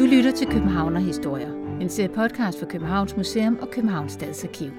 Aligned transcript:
Du 0.00 0.04
lytter 0.04 0.30
til 0.30 0.46
Københavner 0.46 1.00
Historier, 1.00 1.78
en 1.80 1.88
serie 1.88 2.08
podcast 2.08 2.58
for 2.58 2.66
Københavns 2.66 3.16
Museum 3.16 3.58
og 3.62 3.70
Københavns 3.70 4.12
Stadsarkiv. 4.12 4.70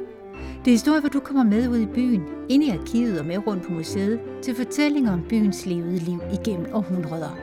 Det 0.66 0.68
er 0.68 0.72
historier, 0.72 1.00
hvor 1.00 1.10
du 1.10 1.20
kommer 1.20 1.44
med 1.44 1.68
ud 1.68 1.78
i 1.78 1.86
byen, 1.86 2.24
ind 2.50 2.63
i 2.63 2.70
arkivet 2.70 3.20
og 3.20 3.26
med 3.26 3.47
rundt 3.47 3.63
på 3.63 3.72
museet, 3.72 4.20
til 4.42 4.56
fortællinger 4.56 5.13
om 5.13 5.26
byens 5.29 5.65
levede 5.65 5.97
liv 5.97 6.22
igennem 6.34 6.65
århundreder. 6.74 7.38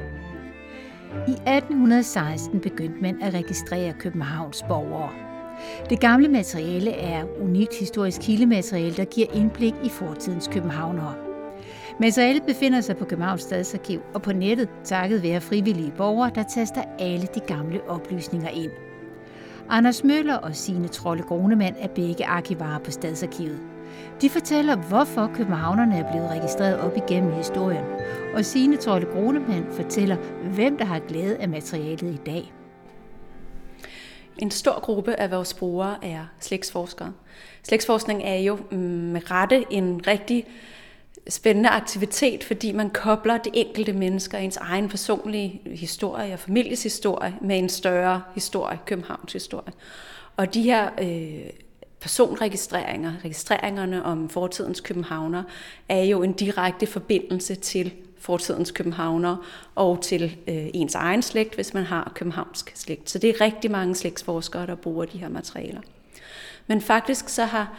I 1.29 1.33
1816 1.33 2.61
begyndte 2.61 3.03
man 3.03 3.23
at 3.23 3.35
registrere 3.35 3.93
Københavns 3.93 4.65
borgere. 4.69 5.11
Det 5.91 6.01
gamle 6.01 6.29
materiale 6.29 6.91
er 6.91 7.25
unikt 7.41 7.79
historisk 7.79 8.21
kildemateriale, 8.21 8.97
der 8.97 9.05
giver 9.05 9.27
indblik 9.35 9.75
i 9.85 9.89
fortidens 9.89 10.49
københavnere. 10.53 11.28
Materialet 12.01 12.43
befinder 12.43 12.81
sig 12.81 12.97
på 12.97 13.05
Københavns 13.05 13.43
Stadsarkiv 13.43 14.01
og 14.15 14.23
på 14.23 14.33
nettet 14.33 14.69
takket 14.85 15.23
være 15.23 15.41
frivillige 15.41 15.93
borgere, 15.97 16.31
der 16.35 16.43
taster 16.43 16.83
alle 16.99 17.27
de 17.35 17.41
gamle 17.41 17.89
oplysninger 17.89 18.49
ind. 18.49 18.71
Anders 19.69 20.05
Møller 20.05 20.35
og 20.35 20.57
Signe 20.57 20.89
Trolle 20.89 21.23
Grunemann 21.23 21.77
er 21.79 21.89
begge 21.89 22.27
arkivarer 22.27 22.79
på 22.79 22.91
Stadsarkivet. 22.91 23.61
De 24.21 24.31
fortæller, 24.31 24.77
hvorfor 24.77 25.31
københavnerne 25.35 25.99
er 25.99 26.13
blevet 26.13 26.31
registreret 26.31 26.81
op 26.81 26.97
igennem 26.97 27.33
historien, 27.33 27.85
og 28.35 28.45
Signe 28.45 28.77
Trolle 28.77 29.07
Grunemann 29.13 29.67
fortæller, 29.73 30.17
hvem 30.55 30.79
der 30.79 30.85
har 30.85 30.99
glæde 30.99 31.37
af 31.37 31.49
materialet 31.49 32.15
i 32.15 32.21
dag. 32.27 32.53
En 34.39 34.51
stor 34.51 34.81
gruppe 34.81 35.21
af 35.21 35.31
vores 35.31 35.55
brugere 35.55 35.97
er 36.03 36.27
slægtsforskere. 36.41 37.13
Slægtsforskning 37.63 38.23
er 38.25 38.37
jo 38.37 38.59
mm, 38.71 38.79
med 38.79 39.31
rette 39.31 39.65
en 39.71 40.01
rigtig 40.07 40.47
spændende 41.29 41.69
aktivitet, 41.69 42.45
fordi 42.45 42.73
man 42.73 42.91
kobler 42.91 43.39
det 43.39 43.53
enkelte 43.55 43.93
menneske 43.93 44.37
og 44.37 44.45
ens 44.45 44.57
egen 44.57 44.89
personlige 44.89 45.61
historie 45.67 46.33
og 46.33 46.39
families 46.39 46.83
historie 46.83 47.35
med 47.41 47.59
en 47.59 47.69
større 47.69 48.23
historie, 48.35 48.79
Københavns 48.87 49.33
historie. 49.33 49.73
Og 50.37 50.55
de 50.55 50.63
her 50.63 50.91
øh, 51.01 51.51
personregistreringer, 52.01 53.13
registreringerne 53.25 54.05
om 54.05 54.29
fortidens 54.29 54.81
københavner, 54.81 55.43
er 55.89 56.03
jo 56.03 56.23
en 56.23 56.33
direkte 56.33 56.87
forbindelse 56.87 57.55
til 57.55 57.93
fortidens 58.19 58.71
københavner 58.71 59.37
og 59.75 60.03
til 60.03 60.37
øh, 60.49 60.67
ens 60.75 60.95
egen 60.95 61.23
slægt, 61.23 61.55
hvis 61.55 61.75
man 61.75 61.85
har 61.85 62.13
københavnsk 62.15 62.73
slægt. 62.75 63.11
Så 63.11 63.19
det 63.19 63.31
er 63.31 63.41
rigtig 63.41 63.71
mange 63.71 63.95
slægtsforskere, 63.95 64.67
der 64.67 64.75
bruger 64.75 65.05
de 65.05 65.19
her 65.19 65.29
materialer. 65.29 65.81
Men 66.67 66.81
faktisk 66.81 67.29
så 67.29 67.45
har 67.45 67.79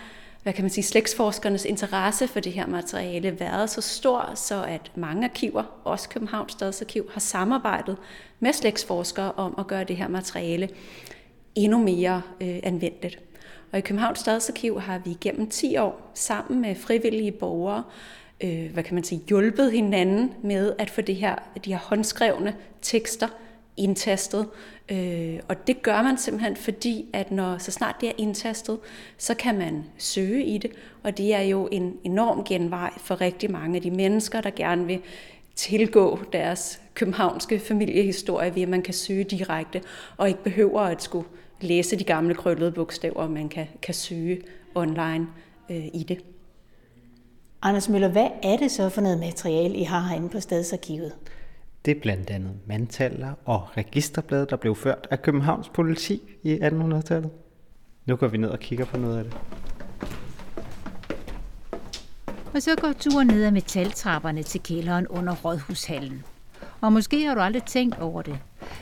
hvad 0.50 0.54
kan 0.54 0.64
man 0.64 0.70
sige, 0.70 0.84
slægtsforskernes 0.84 1.66
interesse 1.66 2.28
for 2.28 2.40
det 2.40 2.52
her 2.52 2.68
materiale 2.68 3.40
været 3.40 3.70
så 3.70 3.82
stor, 3.82 4.32
så 4.36 4.64
at 4.64 4.92
mange 4.96 5.24
arkiver, 5.24 5.64
også 5.84 6.10
Københavns 6.10 6.52
Stadsarkiv, 6.52 7.10
har 7.14 7.20
samarbejdet 7.20 7.98
med 8.40 8.54
slægtsforskere 8.54 9.32
om 9.32 9.56
at 9.58 9.68
gøre 9.68 9.84
det 9.84 9.96
her 9.96 10.08
materiale 10.08 10.70
endnu 11.56 11.78
mere 11.78 12.22
øh, 12.42 12.60
anvendeligt. 12.64 13.20
Og 13.72 13.78
i 13.78 13.82
Københavns 13.82 14.20
Stadsarkiv 14.20 14.80
har 14.80 15.02
vi 15.06 15.18
gennem 15.22 15.50
10 15.50 15.78
år 15.78 16.12
sammen 16.14 16.62
med 16.62 16.76
frivillige 16.76 17.32
borgere 17.32 17.84
øh, 18.44 18.74
hvad 18.74 18.84
kan 18.84 18.96
man 18.96 19.04
sige, 19.04 19.22
hjulpet 19.28 19.72
hinanden 19.72 20.34
med 20.44 20.74
at 20.80 20.90
få 20.90 21.02
det 21.02 21.16
her, 21.16 21.36
de 21.66 21.72
her 21.72 21.80
håndskrevne 21.80 22.56
tekster 22.82 23.28
indtastet. 23.80 24.48
Øh, 24.92 25.40
og 25.48 25.68
det 25.68 25.82
gør 25.82 26.02
man 26.02 26.18
simpelthen, 26.18 26.56
fordi 26.56 27.06
at 27.14 27.32
når 27.32 27.58
så 27.58 27.72
snart 27.72 27.96
det 28.02 28.10
er 28.10 28.14
indtastet, 28.18 28.80
så 29.18 29.34
kan 29.34 29.58
man 29.58 29.84
søge 29.98 30.46
i 30.46 30.58
det, 30.58 30.72
og 31.04 31.18
det 31.18 31.34
er 31.34 31.42
jo 31.42 31.70
en 31.72 31.98
enorm 32.04 32.44
genvej 32.44 32.92
for 32.98 33.22
rigtig 33.22 33.52
mange 33.52 33.76
af 33.76 33.82
de 33.82 33.92
mennesker, 33.92 34.42
der 34.42 34.50
gerne 34.50 34.86
vil 34.86 35.02
tilgå 35.56 36.20
deres 36.34 36.82
københavnske 36.94 37.60
familiehistorie 37.60 38.56
ved, 38.56 38.62
at 38.62 38.70
man 38.70 38.82
kan 38.82 38.94
søge 38.94 39.24
direkte, 39.24 39.82
og 40.18 40.28
ikke 40.28 40.44
behøver 40.44 40.82
at 40.82 41.04
skulle 41.04 41.28
læse 41.62 41.96
de 41.96 42.04
gamle 42.04 42.36
krøllede 42.36 42.72
bogstaver, 42.72 43.28
man 43.28 43.50
kan, 43.50 43.68
kan 43.82 43.94
søge 43.94 44.42
online 44.76 45.28
øh, 45.70 45.86
i 45.94 46.06
det. 46.08 46.20
Anders 47.62 47.90
Møller, 47.90 48.08
hvad 48.08 48.28
er 48.44 48.58
det 48.58 48.72
så 48.72 48.90
for 48.90 49.02
noget 49.02 49.20
materiale, 49.20 49.76
I 49.76 49.84
har 49.84 50.08
herinde 50.08 50.30
på 50.30 50.40
Stadsarkivet? 50.40 51.12
Det 51.86 51.98
er 51.98 52.02
blandt 52.02 52.30
andet 52.30 52.54
mandtaler 52.66 53.34
og 53.46 53.78
registerblade, 53.78 54.48
der 54.50 54.56
blev 54.56 54.76
ført 54.76 55.08
af 55.12 55.22
Københavns 55.22 55.70
politi 55.70 56.22
i 56.44 56.56
1800-tallet. 56.56 57.30
Nu 58.06 58.16
går 58.16 58.28
vi 58.28 58.38
ned 58.38 58.50
og 58.50 58.60
kigger 58.60 58.86
på 58.86 58.98
noget 58.98 59.18
af 59.18 59.24
det. 59.24 59.38
Og 62.54 62.62
så 62.62 62.76
går 62.82 62.94
turen 62.94 63.28
ned 63.28 63.44
ad 63.44 63.52
metaltrapperne 63.52 64.44
til 64.44 64.62
kælderen 64.62 65.08
under 65.08 65.36
Rådhushallen. 65.36 66.24
Og 66.82 66.94
måske 66.94 67.26
har 67.26 67.36
du 67.36 67.42
aldrig 67.42 67.64
tænkt 67.64 68.00
over 68.00 68.22
det. 68.22 68.40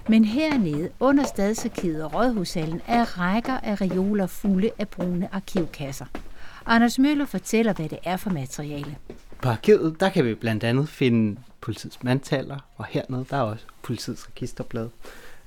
Men 0.09 0.25
hernede 0.25 0.89
under 0.99 1.23
stadsarkivet 1.23 2.03
og 2.03 2.13
Rådhushallen 2.13 2.81
er 2.87 3.19
rækker 3.19 3.57
af 3.57 3.81
reoler 3.81 4.27
fulde 4.27 4.69
af 4.79 4.87
brune 4.87 5.29
arkivkasser. 5.31 6.05
Anders 6.65 6.99
Møller 6.99 7.25
fortæller, 7.25 7.73
hvad 7.73 7.89
det 7.89 7.99
er 8.03 8.17
for 8.17 8.29
materiale. 8.29 8.95
På 9.41 9.49
arkivet, 9.49 9.99
der 9.99 10.09
kan 10.09 10.25
vi 10.25 10.35
blandt 10.35 10.63
andet 10.63 10.89
finde 10.89 11.37
politiets 11.67 12.03
mandtaller, 12.03 12.59
og 12.75 12.85
hernede, 12.85 13.25
der 13.29 13.37
er 13.37 13.41
også 13.41 13.65
politiets 13.81 14.27
registerblad. 14.27 14.89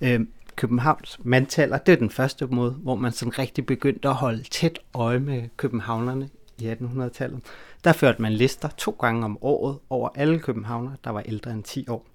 Øh, 0.00 0.20
Københavns 0.56 1.18
mandtaller, 1.22 1.78
det 1.78 1.92
er 1.92 1.96
den 1.96 2.10
første 2.10 2.46
måde, 2.46 2.70
hvor 2.70 2.94
man 2.94 3.12
sådan 3.12 3.38
rigtig 3.38 3.66
begyndte 3.66 4.08
at 4.08 4.14
holde 4.14 4.42
tæt 4.42 4.78
øje 4.94 5.18
med 5.18 5.48
københavnerne 5.56 6.28
i 6.58 6.70
1800-tallet. 6.72 7.40
Der 7.84 7.92
førte 7.92 8.22
man 8.22 8.32
lister 8.32 8.68
to 8.68 8.96
gange 9.00 9.24
om 9.24 9.38
året 9.40 9.78
over 9.90 10.08
alle 10.14 10.38
københavnere, 10.38 10.96
der 11.04 11.10
var 11.10 11.20
ældre 11.20 11.50
end 11.50 11.64
10 11.64 11.88
år. 11.88 12.06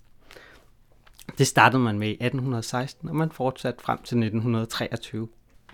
Det 1.38 1.48
startede 1.48 1.82
man 1.82 2.00
med 2.00 2.08
i 2.08 2.12
1816, 2.12 3.10
og 3.10 3.16
man 3.16 3.32
fortsatte 3.32 3.84
frem 3.84 3.98
til 3.98 4.18
1923. 4.18 5.28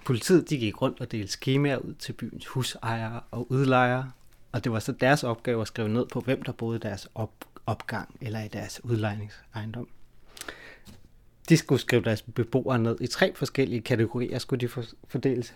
Politiet 0.05 0.49
de 0.49 0.57
gik 0.57 0.81
rundt 0.81 1.01
og 1.01 1.11
delte 1.11 1.31
skemaer 1.31 1.77
ud 1.77 1.93
til 1.93 2.13
byens 2.13 2.47
husejere 2.47 3.19
og 3.31 3.51
udlejere, 3.51 4.11
og 4.51 4.63
det 4.63 4.71
var 4.71 4.79
så 4.79 4.91
deres 4.91 5.23
opgave 5.23 5.61
at 5.61 5.67
skrive 5.67 5.89
ned 5.89 6.05
på, 6.05 6.19
hvem 6.19 6.41
der 6.41 6.51
boede 6.51 6.77
i 6.77 6.79
deres 6.79 7.07
op- 7.15 7.45
opgang 7.66 8.16
eller 8.22 8.41
i 8.41 8.47
deres 8.47 8.85
udlejningsejendom. 8.85 9.88
De 11.49 11.57
skulle 11.57 11.81
skrive 11.81 12.03
deres 12.03 12.22
beboere 12.22 12.79
ned 12.79 12.97
i 13.01 13.07
tre 13.07 13.35
forskellige 13.35 13.81
kategorier, 13.81 14.39
skulle 14.39 14.67
de 14.67 14.85
fordeles. 15.07 15.53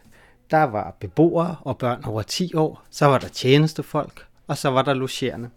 Der 0.51 0.63
var 0.63 0.95
beboere 0.99 1.55
og 1.61 1.77
børn 1.77 2.03
over 2.05 2.21
10 2.21 2.53
år, 2.53 2.85
så 2.89 3.05
var 3.05 3.17
der 3.17 3.27
tjenestefolk, 3.27 4.27
og 4.47 4.57
så 4.57 4.69
var 4.69 4.81
der 4.81 4.93
logerende. 4.93 5.49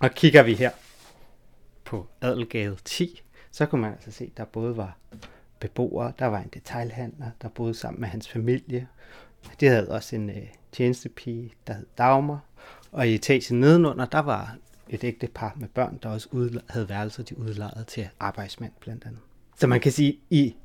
Og 0.00 0.10
kigger 0.10 0.42
vi 0.42 0.54
her 0.54 0.70
på 1.84 2.06
Adelgade 2.20 2.76
10, 2.84 3.22
så 3.50 3.66
kunne 3.66 3.80
man 3.80 3.92
altså 3.92 4.10
se, 4.10 4.24
at 4.24 4.36
der 4.36 4.44
både 4.44 4.76
var 4.76 4.96
beboere, 5.60 6.12
der 6.18 6.26
var 6.26 6.38
en 6.38 6.50
detailhandler, 6.54 7.26
der 7.42 7.48
boede 7.48 7.74
sammen 7.74 8.00
med 8.00 8.08
hans 8.08 8.28
familie. 8.28 8.88
De 9.60 9.66
havde 9.66 9.90
også 9.90 10.16
en 10.16 10.30
øh, 10.30 10.46
tjenestepige, 10.72 11.52
der 11.66 11.72
hed 11.72 11.86
Dagmar. 11.98 12.40
Og 12.92 13.08
i 13.08 13.14
etagen 13.14 13.60
nedenunder, 13.60 14.04
der 14.04 14.18
var 14.18 14.56
et 14.88 15.04
ægte 15.04 15.26
par 15.26 15.52
med 15.56 15.68
børn, 15.68 15.98
der 16.02 16.08
også 16.08 16.28
udla- 16.32 16.64
havde 16.68 16.88
værelser, 16.88 17.22
de 17.22 17.38
udlejede 17.38 17.84
til 17.84 18.08
arbejdsmænd 18.20 18.72
blandt 18.80 19.04
andet. 19.04 19.20
Så 19.56 19.66
man 19.66 19.80
kan 19.80 19.92
sige, 19.92 20.18
i, 20.30 20.56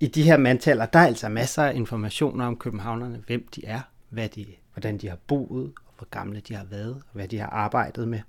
i 0.00 0.06
de 0.06 0.22
her 0.22 0.36
mandtaler, 0.36 0.86
der 0.86 0.98
er 0.98 1.06
altså 1.06 1.28
masser 1.28 1.62
af 1.62 1.74
informationer 1.74 2.46
om 2.46 2.56
københavnerne, 2.56 3.22
hvem 3.26 3.48
de 3.54 3.66
er, 3.66 3.80
hvad 4.08 4.28
de, 4.28 4.46
hvordan 4.74 4.98
de 4.98 5.08
har 5.08 5.18
boet, 5.26 5.72
og 5.86 5.94
hvor 5.96 6.08
gamle 6.10 6.40
de 6.40 6.54
har 6.54 6.64
været, 6.64 6.94
og 6.94 7.12
hvad 7.12 7.28
de 7.28 7.38
har 7.38 7.50
arbejdet 7.50 8.08
med. 8.08 8.20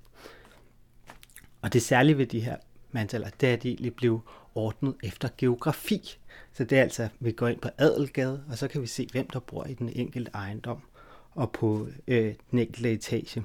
Og 1.62 1.72
det 1.72 1.82
særlige 1.82 2.18
ved 2.18 2.26
de 2.26 2.40
her 2.40 2.56
mandtaler, 2.92 3.28
det 3.40 3.48
er, 3.48 3.52
at 3.52 3.62
de 3.62 3.68
egentlig 3.68 3.94
blev 3.94 4.20
ordnet 4.54 4.94
efter 5.02 5.28
geografi. 5.38 6.18
Så 6.52 6.64
det 6.64 6.78
er 6.78 6.82
altså, 6.82 7.08
vi 7.20 7.32
går 7.32 7.48
ind 7.48 7.60
på 7.60 7.68
Adelgade, 7.78 8.44
og 8.48 8.58
så 8.58 8.68
kan 8.68 8.82
vi 8.82 8.86
se, 8.86 9.08
hvem 9.12 9.30
der 9.30 9.40
bor 9.40 9.64
i 9.64 9.74
den 9.74 9.88
enkelte 9.88 10.30
ejendom 10.34 10.82
og 11.30 11.52
på 11.52 11.88
øh, 12.08 12.34
den 12.50 12.58
enkelte 12.58 12.92
etage. 12.92 13.44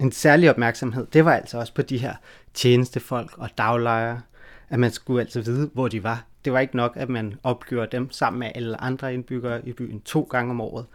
En 0.00 0.12
særlig 0.12 0.50
opmærksomhed, 0.50 1.06
det 1.12 1.24
var 1.24 1.32
altså 1.32 1.58
også 1.58 1.74
på 1.74 1.82
de 1.82 1.98
her 1.98 2.14
tjenestefolk 2.54 3.38
og 3.38 3.50
daglejere, 3.58 4.20
at 4.68 4.78
man 4.78 4.90
skulle 4.90 5.20
altså 5.20 5.40
vide, 5.40 5.70
hvor 5.74 5.88
de 5.88 6.02
var. 6.02 6.24
Det 6.44 6.52
var 6.52 6.60
ikke 6.60 6.76
nok, 6.76 6.92
at 6.96 7.08
man 7.08 7.34
opgjorde 7.42 7.96
dem 7.96 8.10
sammen 8.10 8.40
med 8.40 8.52
alle 8.54 8.80
andre 8.80 9.14
indbyggere 9.14 9.68
i 9.68 9.72
byen 9.72 10.00
to 10.00 10.22
gange 10.22 10.50
om 10.50 10.60
året, 10.60 10.86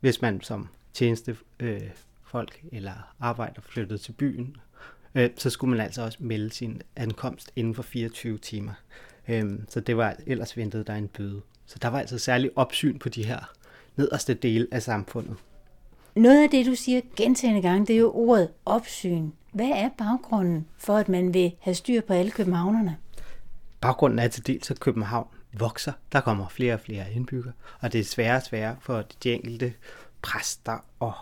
hvis 0.00 0.22
man 0.22 0.40
som 0.40 0.68
tjenestefolk 0.94 2.60
øh, 2.62 2.68
eller 2.72 3.14
arbejder 3.20 3.60
flyttede 3.62 3.98
til 3.98 4.12
byen 4.12 4.56
øh, 5.14 5.30
så 5.36 5.50
skulle 5.50 5.70
man 5.70 5.80
altså 5.80 6.02
også 6.02 6.18
melde 6.20 6.50
sin 6.50 6.82
ankomst 6.96 7.52
inden 7.56 7.74
for 7.74 7.82
24 7.82 8.38
timer. 8.38 8.72
Øhm, 9.28 9.66
så 9.68 9.80
det 9.80 9.96
var 9.96 10.16
ellers 10.26 10.56
ventede 10.56 10.84
der 10.84 10.94
en 10.94 11.08
bøde. 11.08 11.40
Så 11.66 11.78
der 11.82 11.88
var 11.88 11.98
altså 12.00 12.18
særlig 12.18 12.50
opsyn 12.56 12.98
på 12.98 13.08
de 13.08 13.24
her 13.24 13.52
nederste 13.96 14.34
dele 14.34 14.66
af 14.72 14.82
samfundet. 14.82 15.36
Noget 16.16 16.42
af 16.42 16.50
det, 16.50 16.66
du 16.66 16.74
siger 16.74 17.00
gentagende 17.16 17.62
gange, 17.62 17.86
det 17.86 17.94
er 17.94 18.00
jo 18.00 18.12
ordet 18.14 18.48
opsyn. 18.64 19.30
Hvad 19.52 19.68
er 19.68 19.88
baggrunden 19.98 20.66
for, 20.78 20.96
at 20.96 21.08
man 21.08 21.34
vil 21.34 21.52
have 21.60 21.74
styr 21.74 22.00
på 22.00 22.12
alle 22.12 22.30
københavnerne? 22.30 22.96
Baggrunden 23.80 24.18
er 24.18 24.28
til 24.28 24.46
dels, 24.46 24.70
at 24.70 24.80
København 24.80 25.28
vokser. 25.52 25.92
Der 26.12 26.20
kommer 26.20 26.48
flere 26.48 26.74
og 26.74 26.80
flere 26.80 27.12
indbyggere, 27.12 27.52
og 27.80 27.92
det 27.92 28.00
er 28.00 28.04
sværere 28.04 28.36
og 28.36 28.42
sværere 28.42 28.76
for 28.80 29.04
de 29.22 29.32
enkelte 29.32 29.72
præster 30.22 30.84
og 31.00 31.12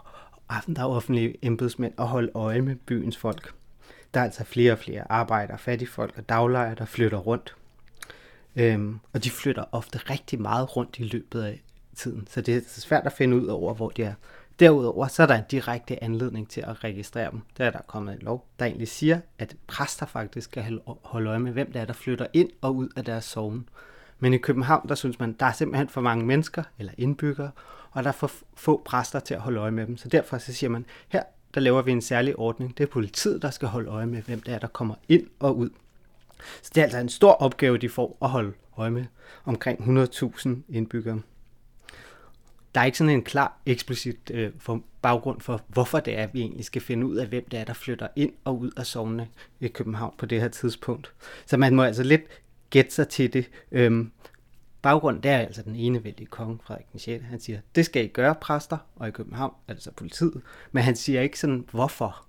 andre 0.48 0.86
offentlige 0.86 1.34
embedsmænd 1.42 1.92
at 1.98 2.06
holde 2.06 2.30
øje 2.34 2.60
med 2.60 2.76
byens 2.76 3.16
folk. 3.16 3.54
Der 4.14 4.20
er 4.20 4.24
altså 4.24 4.44
flere 4.44 4.72
og 4.72 4.78
flere 4.78 5.12
arbejdere, 5.12 5.58
fattigfolk 5.58 6.18
og 6.18 6.28
daglejere, 6.28 6.74
der 6.74 6.84
flytter 6.84 7.18
rundt. 7.18 7.56
Øhm, 8.56 8.98
og 9.12 9.24
de 9.24 9.30
flytter 9.30 9.64
ofte 9.72 9.98
rigtig 9.98 10.40
meget 10.40 10.76
rundt 10.76 10.98
i 10.98 11.02
løbet 11.02 11.42
af 11.42 11.62
tiden, 11.96 12.26
så 12.30 12.40
det 12.40 12.52
er 12.52 12.56
altså 12.56 12.80
svært 12.80 13.06
at 13.06 13.12
finde 13.12 13.36
ud 13.36 13.46
over, 13.46 13.74
hvor 13.74 13.88
de 13.88 14.02
er. 14.02 14.14
Derudover 14.60 15.06
så 15.06 15.22
er 15.22 15.26
der 15.26 15.34
en 15.34 15.44
direkte 15.50 16.04
anledning 16.04 16.48
til 16.48 16.60
at 16.60 16.84
registrere 16.84 17.30
dem. 17.30 17.40
Der 17.56 17.64
er 17.64 17.70
der 17.70 17.78
kommet 17.86 18.14
en 18.14 18.18
lov, 18.22 18.46
der 18.58 18.66
egentlig 18.66 18.88
siger, 18.88 19.20
at 19.38 19.56
præster 19.66 20.06
faktisk 20.06 20.44
skal 20.50 20.80
holde 21.02 21.30
øje 21.30 21.38
med, 21.38 21.52
hvem 21.52 21.72
det 21.72 21.80
er, 21.80 21.84
der 21.84 21.92
flytter 21.92 22.26
ind 22.32 22.50
og 22.60 22.76
ud 22.76 22.88
af 22.96 23.04
deres 23.04 23.24
sovn. 23.24 23.68
Men 24.18 24.34
i 24.34 24.38
København, 24.38 24.88
der 24.88 24.94
synes 24.94 25.18
man, 25.18 25.32
der 25.32 25.46
er 25.46 25.52
simpelthen 25.52 25.88
for 25.88 26.00
mange 26.00 26.26
mennesker 26.26 26.62
eller 26.78 26.92
indbyggere, 26.98 27.50
og 27.90 28.02
der 28.02 28.08
er 28.08 28.12
for 28.12 28.30
få 28.54 28.82
præster 28.84 29.20
til 29.20 29.34
at 29.34 29.40
holde 29.40 29.60
øje 29.60 29.70
med 29.70 29.86
dem. 29.86 29.96
Så 29.96 30.08
derfor 30.08 30.38
så 30.38 30.52
siger 30.52 30.70
man, 30.70 30.86
her 31.08 31.22
der 31.54 31.60
laver 31.60 31.82
vi 31.82 31.92
en 31.92 32.02
særlig 32.02 32.38
ordning. 32.38 32.78
Det 32.78 32.84
er 32.84 32.88
politiet, 32.88 33.42
der 33.42 33.50
skal 33.50 33.68
holde 33.68 33.90
øje 33.90 34.06
med, 34.06 34.22
hvem 34.22 34.40
det 34.40 34.54
er, 34.54 34.58
der 34.58 34.66
kommer 34.66 34.94
ind 35.08 35.26
og 35.38 35.56
ud. 35.56 35.70
Så 36.62 36.70
det 36.74 36.80
er 36.80 36.84
altså 36.84 36.98
en 36.98 37.08
stor 37.08 37.32
opgave, 37.32 37.78
de 37.78 37.88
får 37.88 38.18
at 38.22 38.28
holde 38.28 38.52
øje 38.76 38.90
med 38.90 39.04
omkring 39.44 39.98
100.000 39.98 40.48
indbyggere. 40.68 41.20
Der 42.74 42.80
er 42.80 42.84
ikke 42.84 42.98
sådan 42.98 43.12
en 43.12 43.22
klar, 43.22 43.60
eksplicit 43.66 44.30
øh, 44.34 44.52
for 44.58 44.82
baggrund 45.02 45.40
for, 45.40 45.60
hvorfor 45.68 46.00
det 46.00 46.18
er, 46.18 46.22
at 46.22 46.34
vi 46.34 46.40
egentlig 46.40 46.64
skal 46.64 46.82
finde 46.82 47.06
ud 47.06 47.16
af, 47.16 47.26
hvem 47.26 47.44
det 47.50 47.60
er, 47.60 47.64
der 47.64 47.72
flytter 47.72 48.08
ind 48.16 48.32
og 48.44 48.58
ud 48.58 48.70
af 48.76 48.86
sovnene 48.86 49.28
i 49.60 49.68
København 49.68 50.14
på 50.18 50.26
det 50.26 50.40
her 50.40 50.48
tidspunkt. 50.48 51.12
Så 51.46 51.56
man 51.56 51.74
må 51.74 51.82
altså 51.82 52.02
lidt 52.02 52.22
gætte 52.70 52.94
sig 52.94 53.08
til 53.08 53.32
det. 53.32 53.50
Øhm, 53.72 54.12
baggrund, 54.82 55.22
der 55.22 55.30
er 55.30 55.38
altså 55.38 55.62
den 55.62 55.76
enevældige 55.76 56.26
konge, 56.26 56.58
Frederik 56.62 56.92
den 56.92 57.00
6. 57.00 57.24
Han 57.24 57.40
siger, 57.40 57.60
det 57.74 57.84
skal 57.84 58.04
I 58.04 58.08
gøre, 58.08 58.34
præster, 58.34 58.78
og 58.96 59.08
i 59.08 59.10
København 59.10 59.54
altså 59.68 59.90
politiet. 59.92 60.42
Men 60.72 60.82
han 60.82 60.96
siger 60.96 61.20
ikke 61.20 61.40
sådan, 61.40 61.64
hvorfor. 61.70 62.24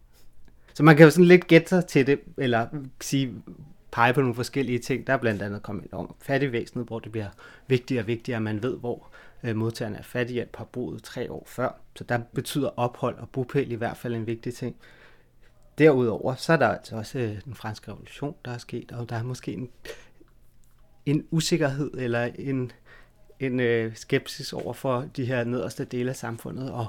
Så 0.74 0.84
man 0.84 0.98
kan 0.98 1.04
jo 1.04 1.10
sådan 1.10 1.26
lidt 1.26 1.48
gætte 1.48 1.70
sig 1.70 1.86
til 1.86 2.08
det, 2.08 2.20
eller 2.38 2.68
sige, 3.02 3.34
pege 4.00 4.14
på 4.14 4.22
nogle 4.22 4.36
forskellige 4.36 4.80
ting. 4.80 5.08
Der 5.08 5.14
er 5.14 5.18
blandt 5.18 5.42
andet 5.42 5.64
kommet 5.64 5.88
om 5.92 6.16
fattigvæsenet, 6.22 6.88
hvor 6.88 7.00
det 7.00 7.12
bliver 7.12 7.30
vigtigere 7.68 8.04
og 8.04 8.08
vigtigere, 8.08 8.36
at 8.36 8.42
man 8.42 8.64
ved, 8.64 8.78
hvor 8.78 9.10
øh, 9.44 9.56
modtagerne 9.56 9.98
af 9.98 10.06
fattighjælp 10.06 10.56
har 10.56 10.66
boet 10.66 11.04
tre 11.04 11.32
år 11.32 11.44
før. 11.48 11.82
Så 11.96 12.04
der 12.04 12.20
betyder 12.34 12.70
ophold 12.80 13.18
og 13.18 13.30
bopæl 13.30 13.72
i 13.72 13.76
hvert 13.76 13.98
fald 13.98 14.16
en 14.16 14.28
vigtig 14.28 14.54
ting. 14.54 14.76
Derudover, 15.78 16.36
så 16.36 16.54
er 16.54 16.58
der 16.58 16.68
altså 16.68 16.96
også 16.96 17.20
øh, 17.20 17.42
den 17.46 17.56
franske 17.56 17.92
revolution, 17.92 18.36
der 18.46 18.52
er 18.52 18.58
sket, 18.58 18.92
og 18.92 19.10
der 19.10 19.16
er 19.16 19.24
måske 19.24 19.54
en, 19.54 19.70
en 21.06 21.26
usikkerhed 21.32 21.92
eller 21.94 22.24
en, 22.36 22.72
en 23.40 23.60
øh, 23.60 23.96
skepsis 23.96 24.54
over 24.54 24.74
for 24.74 25.02
de 25.16 25.26
her 25.26 25.44
nederste 25.44 25.86
dele 25.86 26.10
af 26.10 26.16
samfundet, 26.16 26.72
og 26.72 26.88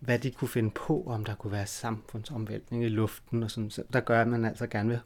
hvad 0.00 0.18
de 0.18 0.30
kunne 0.30 0.48
finde 0.48 0.70
på, 0.70 1.04
om 1.06 1.24
der 1.24 1.34
kunne 1.34 1.52
være 1.52 1.66
samfundsomvæltning 1.66 2.84
i 2.84 2.88
luften 2.88 3.42
og 3.42 3.50
sådan. 3.50 3.70
Så 3.70 3.82
der 3.92 4.00
gør, 4.00 4.20
at 4.20 4.28
man 4.28 4.44
altså 4.44 4.66
gerne 4.66 4.88
vil 4.88 5.00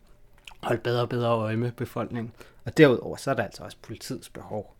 holde 0.67 0.81
bedre 0.81 1.03
og 1.03 1.09
bedre 1.09 1.29
øje 1.29 1.57
med 1.57 1.73
befolkningen. 1.73 2.33
Og 2.65 2.77
derudover 2.77 3.17
så 3.17 3.31
er 3.31 3.35
der 3.35 3.43
altså 3.43 3.65
også 3.65 3.77
politiets 3.83 4.29
behov, 4.29 4.77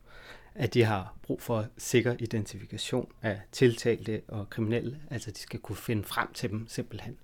at 0.55 0.75
de 0.75 0.85
har 0.85 1.15
brug 1.23 1.43
for 1.43 1.65
sikker 1.79 2.15
identifikation 2.19 3.09
af 3.23 3.41
tiltalte 3.53 4.23
og 4.29 4.51
kriminelle, 4.51 4.99
altså 5.11 5.31
de 5.31 5.39
skal 5.39 5.61
kunne 5.61 5.77
finde 5.77 6.05
frem 6.05 6.29
til 6.35 6.51
dem 6.51 6.67
simpelthen. 6.69 7.17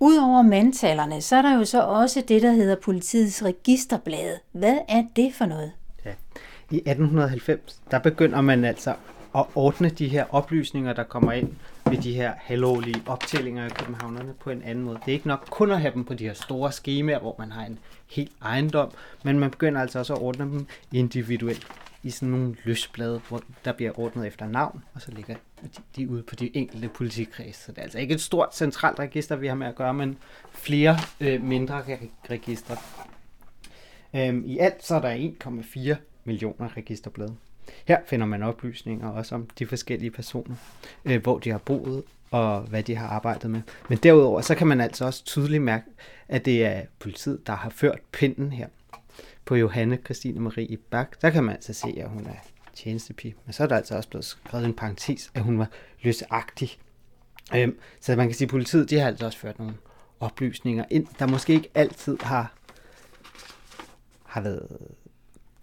Udover 0.00 0.42
mandtalerne, 0.42 1.20
så 1.20 1.36
er 1.36 1.42
der 1.42 1.54
jo 1.54 1.64
så 1.64 1.82
også 1.82 2.24
det, 2.28 2.42
der 2.42 2.52
hedder 2.52 2.76
politiets 2.76 3.44
registerblad. 3.44 4.36
Hvad 4.52 4.78
er 4.88 5.04
det 5.16 5.34
for 5.34 5.46
noget? 5.46 5.72
Ja. 6.04 6.14
I 6.70 6.76
1890, 6.76 7.80
der 7.90 7.98
begynder 7.98 8.40
man 8.40 8.64
altså 8.64 8.94
at 9.34 9.44
ordne 9.54 9.88
de 9.88 10.08
her 10.08 10.24
oplysninger, 10.34 10.92
der 10.92 11.04
kommer 11.04 11.32
ind 11.32 11.52
ved 11.90 11.98
de 11.98 12.14
her 12.14 12.32
halvårlige 12.36 13.02
optællinger 13.06 13.64
af 13.64 13.70
københavnerne 13.70 14.34
på 14.40 14.50
en 14.50 14.62
anden 14.62 14.84
måde. 14.84 14.98
Det 15.04 15.08
er 15.08 15.12
ikke 15.12 15.28
nok 15.28 15.46
kun 15.50 15.70
at 15.70 15.80
have 15.80 15.94
dem 15.94 16.04
på 16.04 16.14
de 16.14 16.24
her 16.24 16.34
store 16.34 16.72
skemaer, 16.72 17.18
hvor 17.18 17.34
man 17.38 17.52
har 17.52 17.66
en 17.66 17.78
helt 18.06 18.32
ejendom, 18.42 18.90
men 19.24 19.38
man 19.38 19.50
begynder 19.50 19.80
altså 19.80 19.98
også 19.98 20.14
at 20.14 20.20
ordne 20.22 20.44
dem 20.44 20.66
individuelt 20.92 21.66
i 22.02 22.10
sådan 22.10 22.28
nogle 22.28 22.56
løsblade, 22.64 23.20
hvor 23.28 23.42
der 23.64 23.72
bliver 23.72 24.00
ordnet 24.00 24.26
efter 24.26 24.46
navn, 24.46 24.84
og 24.94 25.02
så 25.02 25.10
ligger 25.10 25.34
de, 25.62 25.68
de 25.96 26.08
ude 26.08 26.22
på 26.22 26.34
de 26.34 26.56
enkelte 26.56 26.88
politikreds. 26.88 27.56
Så 27.56 27.72
det 27.72 27.78
er 27.78 27.82
altså 27.82 27.98
ikke 27.98 28.14
et 28.14 28.20
stort 28.20 28.56
centralt 28.56 28.98
register, 28.98 29.36
vi 29.36 29.46
har 29.46 29.54
med 29.54 29.66
at 29.66 29.74
gøre, 29.74 29.94
men 29.94 30.18
flere 30.52 30.96
øh, 31.20 31.42
mindre 31.42 31.82
registre. 32.30 32.76
Øhm, 34.14 34.44
I 34.46 34.58
alt 34.58 34.84
så 34.84 34.94
er 34.94 35.00
der 35.00 35.32
1,4 35.94 35.96
millioner 36.24 36.76
registerblade. 36.76 37.36
Her 37.84 37.98
finder 38.06 38.26
man 38.26 38.42
oplysninger 38.42 39.08
også 39.08 39.34
om 39.34 39.48
de 39.58 39.66
forskellige 39.66 40.10
personer, 40.10 40.56
øh, 41.04 41.22
hvor 41.22 41.38
de 41.38 41.50
har 41.50 41.58
boet 41.58 42.02
og 42.30 42.60
hvad 42.60 42.82
de 42.82 42.96
har 42.96 43.08
arbejdet 43.08 43.50
med. 43.50 43.62
Men 43.88 43.98
derudover 43.98 44.40
så 44.40 44.54
kan 44.54 44.66
man 44.66 44.80
altså 44.80 45.04
også 45.04 45.24
tydeligt 45.24 45.62
mærke, 45.62 45.84
at 46.28 46.44
det 46.44 46.64
er 46.64 46.82
politiet, 46.98 47.46
der 47.46 47.52
har 47.52 47.70
ført 47.70 47.98
pinden 48.12 48.52
her. 48.52 48.68
På 49.44 49.54
Johanne 49.54 49.98
Christine 50.04 50.40
Marie 50.40 50.76
Bak, 50.76 51.22
der 51.22 51.30
kan 51.30 51.44
man 51.44 51.54
altså 51.54 51.72
se, 51.72 51.94
at 51.96 52.08
hun 52.08 52.26
er 52.26 52.46
tjenestepige. 52.74 53.34
Men 53.46 53.52
så 53.52 53.62
er 53.62 53.66
der 53.66 53.76
altså 53.76 53.96
også 53.96 54.08
blevet 54.08 54.24
skrevet 54.24 54.64
en 54.64 54.74
parentes, 54.74 55.30
at 55.34 55.42
hun 55.42 55.58
var 55.58 55.70
løsagtig. 56.02 56.78
Øhm, 57.54 57.78
så 58.00 58.16
man 58.16 58.28
kan 58.28 58.34
sige, 58.34 58.46
at 58.46 58.50
politiet 58.50 58.90
de 58.90 58.98
har 58.98 59.06
altså 59.06 59.26
også 59.26 59.38
ført 59.38 59.58
nogle 59.58 59.74
oplysninger 60.20 60.84
ind, 60.90 61.06
der 61.18 61.26
måske 61.26 61.52
ikke 61.52 61.70
altid 61.74 62.18
har, 62.20 62.54
har 64.24 64.40
været 64.40 64.78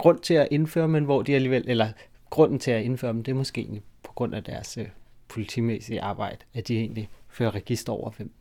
grund 0.03 0.19
til 0.19 0.33
at 0.33 0.47
indføre, 0.51 0.87
men 0.87 1.03
hvor 1.03 1.21
de 1.21 1.35
alligevel, 1.35 1.63
eller 1.67 1.89
grunden 2.29 2.59
til 2.59 2.71
at 2.71 2.83
indføre 2.83 3.13
dem, 3.13 3.23
det 3.23 3.31
er 3.31 3.35
måske 3.35 3.61
egentlig 3.61 3.83
på 4.03 4.11
grund 4.13 4.35
af 4.35 4.43
deres 4.43 4.77
øh, 4.77 4.87
politimæssige 5.27 6.01
arbejde, 6.01 6.37
at 6.53 6.67
de 6.67 6.79
egentlig 6.79 7.09
fører 7.29 7.55
register 7.55 7.93
over, 7.93 8.11
hvem, 8.17 8.31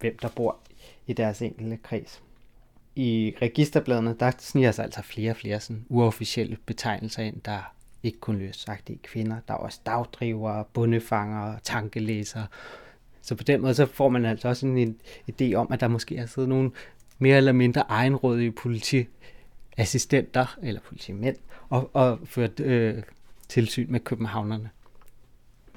hvem 0.00 0.18
der 0.22 0.28
bor 0.28 0.58
i 1.06 1.12
deres 1.12 1.42
enkelte 1.42 1.76
kreds. 1.76 2.22
I 2.96 3.34
registerbladene, 3.42 4.16
der 4.20 4.30
sniger 4.38 4.70
sig 4.70 4.84
altså 4.84 5.02
flere 5.02 5.30
og 5.30 5.36
flere 5.36 5.60
sådan 5.60 5.84
uofficielle 5.88 6.56
betegnelser 6.66 7.22
ind, 7.22 7.40
der 7.40 7.74
ikke 8.02 8.20
kun 8.20 8.38
løsagtige 8.38 8.98
kvinder. 9.02 9.36
Der 9.48 9.54
er 9.54 9.58
også 9.58 9.80
dagdrivere, 9.86 10.64
bundefangere, 10.72 11.58
tankelæsere. 11.62 12.46
Så 13.22 13.34
på 13.34 13.42
den 13.42 13.60
måde 13.60 13.74
så 13.74 13.86
får 13.86 14.08
man 14.08 14.24
altså 14.24 14.48
også 14.48 14.66
en 14.66 15.00
idé 15.30 15.54
om, 15.54 15.72
at 15.72 15.80
der 15.80 15.88
måske 15.88 16.18
har 16.18 16.26
siddet 16.26 16.48
nogle 16.48 16.70
mere 17.18 17.36
eller 17.36 17.52
mindre 17.52 17.84
egenrådige 17.88 18.52
politi 18.52 19.06
assistenter 19.80 20.58
eller 20.62 20.80
politimænd 20.80 21.36
og, 21.70 21.90
og 21.92 22.18
ført 22.24 22.60
øh, 22.60 23.02
tilsyn 23.48 23.92
med 23.92 24.00
københavnerne. 24.00 24.70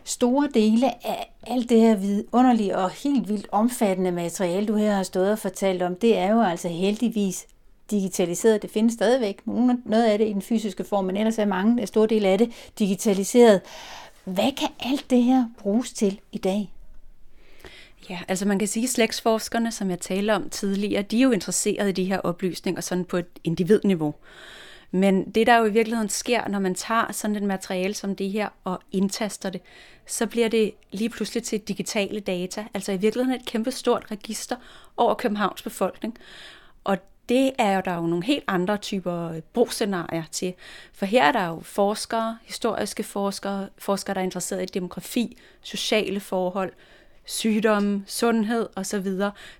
Store 0.03 0.49
dele 0.53 1.07
af 1.07 1.33
alt 1.47 1.69
det 1.69 1.79
her 1.79 1.95
vidunderlige 1.95 2.77
og 2.77 2.89
helt 2.89 3.29
vildt 3.29 3.47
omfattende 3.51 4.11
materiale, 4.11 4.67
du 4.67 4.75
her 4.75 4.95
har 4.95 5.03
stået 5.03 5.31
og 5.31 5.39
fortalt 5.39 5.81
om, 5.81 5.95
det 5.95 6.17
er 6.17 6.33
jo 6.33 6.41
altså 6.41 6.67
heldigvis 6.67 7.47
digitaliseret. 7.91 8.61
Det 8.61 8.69
findes 8.69 8.93
stadigvæk 8.93 9.47
nogle, 9.47 9.77
noget 9.85 10.03
af 10.03 10.17
det 10.17 10.27
i 10.27 10.33
den 10.33 10.41
fysiske 10.41 10.83
form, 10.83 11.05
men 11.05 11.17
ellers 11.17 11.37
er 11.37 11.45
mange 11.45 11.81
af 11.81 11.87
store 11.87 12.07
dele 12.07 12.27
af 12.27 12.37
det 12.37 12.51
digitaliseret. 12.79 13.61
Hvad 14.23 14.51
kan 14.57 14.69
alt 14.79 15.05
det 15.09 15.23
her 15.23 15.45
bruges 15.59 15.93
til 15.93 16.19
i 16.31 16.37
dag? 16.37 16.73
Ja, 18.09 18.19
altså 18.27 18.47
man 18.47 18.59
kan 18.59 18.67
sige, 18.67 18.83
at 18.83 18.89
slægtsforskerne, 18.89 19.71
som 19.71 19.89
jeg 19.89 19.99
talte 19.99 20.31
om 20.31 20.49
tidligere, 20.49 21.01
de 21.01 21.17
er 21.17 21.21
jo 21.23 21.31
interesserede 21.31 21.89
i 21.89 21.93
de 21.93 22.05
her 22.05 22.19
oplysninger 22.19 22.81
sådan 22.81 23.05
på 23.05 23.17
et 23.17 23.27
individniveau. 23.43 24.15
Men 24.91 25.31
det, 25.31 25.47
der 25.47 25.57
jo 25.57 25.65
i 25.65 25.71
virkeligheden 25.71 26.09
sker, 26.09 26.47
når 26.47 26.59
man 26.59 26.75
tager 26.75 27.11
sådan 27.11 27.35
et 27.35 27.43
materiale 27.43 27.93
som 27.93 28.15
det 28.15 28.31
her 28.31 28.49
og 28.63 28.79
indtaster 28.91 29.49
det, 29.49 29.61
så 30.05 30.27
bliver 30.27 30.47
det 30.47 30.71
lige 30.91 31.09
pludselig 31.09 31.43
til 31.43 31.59
digitale 31.59 32.19
data. 32.19 32.65
Altså 32.73 32.91
i 32.91 32.97
virkeligheden 32.97 33.41
et 33.41 33.45
kæmpe 33.45 33.71
stort 33.71 34.05
register 34.11 34.55
over 34.97 35.13
Københavns 35.13 35.61
befolkning. 35.61 36.17
Og 36.83 36.97
det 37.29 37.51
er 37.57 37.75
jo 37.75 37.81
der 37.85 37.95
jo 37.95 38.01
nogle 38.01 38.25
helt 38.25 38.43
andre 38.47 38.77
typer 38.77 39.39
brugscenarier 39.53 40.23
til. 40.31 40.53
For 40.93 41.05
her 41.05 41.23
er 41.23 41.31
der 41.31 41.47
jo 41.47 41.59
forskere, 41.61 42.37
historiske 42.43 43.03
forskere, 43.03 43.69
forskere, 43.77 44.13
der 44.13 44.21
er 44.21 44.25
interesseret 44.25 44.61
i 44.63 44.65
demografi, 44.65 45.37
sociale 45.61 46.19
forhold, 46.19 46.73
sygdomme, 47.25 48.03
sundhed 48.07 48.69
osv., 48.75 49.07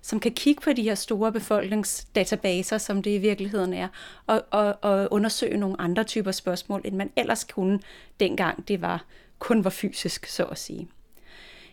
som 0.02 0.20
kan 0.20 0.32
kigge 0.32 0.62
på 0.62 0.72
de 0.72 0.82
her 0.82 0.94
store 0.94 1.32
befolkningsdatabaser, 1.32 2.78
som 2.78 3.02
det 3.02 3.10
i 3.10 3.18
virkeligheden 3.18 3.72
er, 3.72 3.88
og, 4.26 4.44
og, 4.50 4.76
og 4.82 5.08
undersøge 5.10 5.56
nogle 5.56 5.80
andre 5.80 6.04
typer 6.04 6.32
spørgsmål, 6.32 6.80
end 6.84 6.96
man 6.96 7.10
ellers 7.16 7.44
kunne, 7.44 7.80
dengang 8.20 8.68
det 8.68 8.82
var 8.82 9.04
kun 9.38 9.64
var 9.64 9.70
fysisk, 9.70 10.26
så 10.26 10.44
at 10.44 10.58
sige. 10.58 10.88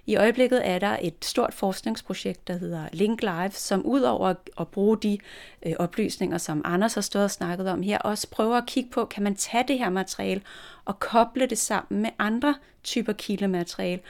I 0.05 0.15
øjeblikket 0.15 0.67
er 0.69 0.79
der 0.79 0.97
et 1.01 1.25
stort 1.25 1.53
forskningsprojekt, 1.53 2.47
der 2.47 2.57
hedder 2.57 2.87
Link 2.93 3.21
Live, 3.21 3.51
som 3.51 3.85
udover 3.85 4.33
at 4.59 4.67
bruge 4.67 4.97
de 4.97 5.17
øh, 5.65 5.73
oplysninger, 5.79 6.37
som 6.37 6.61
Anders 6.65 6.93
har 6.93 7.01
stået 7.01 7.25
og 7.25 7.31
snakket 7.31 7.69
om 7.69 7.81
her, 7.81 7.97
også 7.97 8.29
prøver 8.29 8.57
at 8.57 8.65
kigge 8.65 8.89
på, 8.89 9.05
kan 9.05 9.23
man 9.23 9.35
tage 9.35 9.63
det 9.67 9.79
her 9.79 9.89
materiale 9.89 10.41
og 10.85 10.99
koble 10.99 11.45
det 11.45 11.57
sammen 11.57 12.01
med 12.01 12.09
andre 12.19 12.55
typer 12.83 13.13
kildemateriale, 13.13 14.01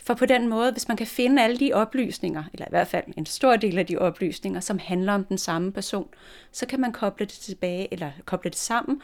for 0.00 0.14
på 0.14 0.26
den 0.26 0.48
måde, 0.48 0.72
hvis 0.72 0.88
man 0.88 0.96
kan 0.96 1.06
finde 1.06 1.42
alle 1.42 1.58
de 1.58 1.72
oplysninger, 1.72 2.44
eller 2.52 2.66
i 2.66 2.70
hvert 2.70 2.88
fald 2.88 3.04
en 3.16 3.26
stor 3.26 3.56
del 3.56 3.78
af 3.78 3.86
de 3.86 3.98
oplysninger, 3.98 4.60
som 4.60 4.78
handler 4.78 5.12
om 5.12 5.24
den 5.24 5.38
samme 5.38 5.72
person, 5.72 6.08
så 6.52 6.66
kan 6.66 6.80
man 6.80 6.92
koble 6.92 7.26
det 7.26 7.34
tilbage, 7.34 7.88
eller 7.92 8.10
koble 8.24 8.50
det 8.50 8.58
sammen, 8.58 9.02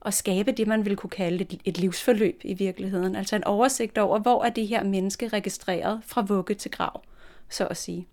og 0.00 0.14
skabe 0.14 0.52
det, 0.52 0.66
man 0.66 0.84
vil 0.84 0.96
kunne 0.96 1.10
kalde 1.10 1.44
et, 1.44 1.60
et 1.64 1.78
livsforløb 1.78 2.40
i 2.44 2.54
virkeligheden. 2.54 3.16
Altså 3.16 3.36
en 3.36 3.44
oversigt 3.44 3.98
over, 3.98 4.18
hvor 4.18 4.44
er 4.44 4.50
det 4.50 4.68
her 4.68 4.84
menneske 4.84 5.28
registreret 5.28 6.00
fra 6.06 6.22
vugge 6.22 6.54
til 6.54 6.70
grav, 6.70 7.02
så 7.48 7.66
at 7.66 7.76
sige. 7.76 8.06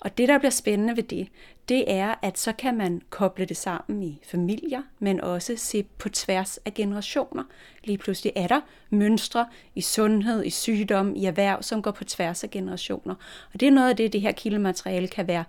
Og 0.00 0.18
det, 0.18 0.28
der 0.28 0.38
bliver 0.38 0.50
spændende 0.50 0.96
ved 0.96 1.02
det, 1.02 1.28
det 1.68 1.92
er, 1.92 2.14
at 2.22 2.38
så 2.38 2.52
kan 2.52 2.76
man 2.76 3.02
koble 3.10 3.44
det 3.44 3.56
sammen 3.56 4.02
i 4.02 4.20
familier, 4.24 4.82
men 4.98 5.20
også 5.20 5.56
se 5.56 5.82
på 5.98 6.08
tværs 6.08 6.56
af 6.56 6.74
generationer. 6.74 7.44
Lige 7.84 7.98
pludselig 7.98 8.32
er 8.36 8.46
der 8.46 8.60
mønstre 8.90 9.46
i 9.74 9.80
sundhed, 9.80 10.44
i 10.44 10.50
sygdom, 10.50 11.14
i 11.16 11.24
erhverv, 11.24 11.62
som 11.62 11.82
går 11.82 11.90
på 11.90 12.04
tværs 12.04 12.44
af 12.44 12.50
generationer. 12.50 13.14
Og 13.54 13.60
det 13.60 13.68
er 13.68 13.72
noget 13.72 13.88
af 13.88 13.96
det, 13.96 14.12
det 14.12 14.20
her 14.20 14.32
kildemateriale 14.32 15.08
kan 15.08 15.26
være 15.26 15.44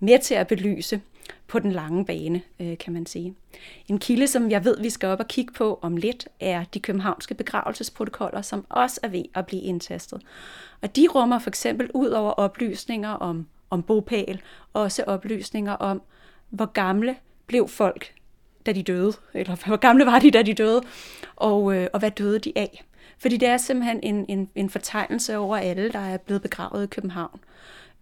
med 0.00 0.18
til 0.18 0.34
at 0.34 0.46
belyse 0.46 1.00
på 1.48 1.58
den 1.58 1.72
lange 1.72 2.04
bane, 2.04 2.42
øh, 2.60 2.78
kan 2.78 2.92
man 2.92 3.06
sige. 3.06 3.34
En 3.88 3.98
kilde, 3.98 4.26
som 4.26 4.50
jeg 4.50 4.64
ved, 4.64 4.80
vi 4.80 4.90
skal 4.90 5.08
op 5.08 5.20
og 5.20 5.28
kigge 5.28 5.52
på 5.52 5.78
om 5.82 5.96
lidt, 5.96 6.28
er 6.40 6.64
de 6.74 6.80
københavnske 6.80 7.34
begravelsesprotokoller, 7.34 8.42
som 8.42 8.66
også 8.68 9.00
er 9.02 9.08
ved 9.08 9.24
at 9.34 9.46
blive 9.46 9.62
indtastet. 9.62 10.22
Og 10.80 10.96
de 10.96 11.06
rummer 11.14 11.38
for 11.38 11.50
eksempel 11.50 11.90
ud 11.94 12.08
over 12.08 12.30
oplysninger 12.30 13.10
om, 13.10 13.46
om 13.72 13.82
bopæl, 13.82 14.40
også 14.72 15.04
oplysninger 15.06 15.72
om, 15.72 16.02
hvor 16.50 16.66
gamle 16.66 17.16
blev 17.46 17.68
folk, 17.68 18.14
da 18.66 18.72
de 18.72 18.82
døde, 18.82 19.12
eller 19.34 19.66
hvor 19.66 19.76
gamle 19.76 20.06
var 20.06 20.18
de, 20.18 20.30
da 20.30 20.42
de 20.42 20.54
døde, 20.54 20.82
og, 21.36 21.74
øh, 21.74 21.88
og 21.92 21.98
hvad 21.98 22.10
døde 22.10 22.38
de 22.38 22.52
af. 22.56 22.84
Fordi 23.18 23.36
det 23.36 23.48
er 23.48 23.56
simpelthen 23.56 24.00
en, 24.02 24.24
en, 24.28 24.50
en 24.54 24.70
fortegnelse 24.70 25.36
over 25.36 25.56
alle, 25.56 25.92
der 25.92 25.98
er 25.98 26.16
blevet 26.16 26.42
begravet 26.42 26.84
i 26.84 26.86
København. 26.86 27.40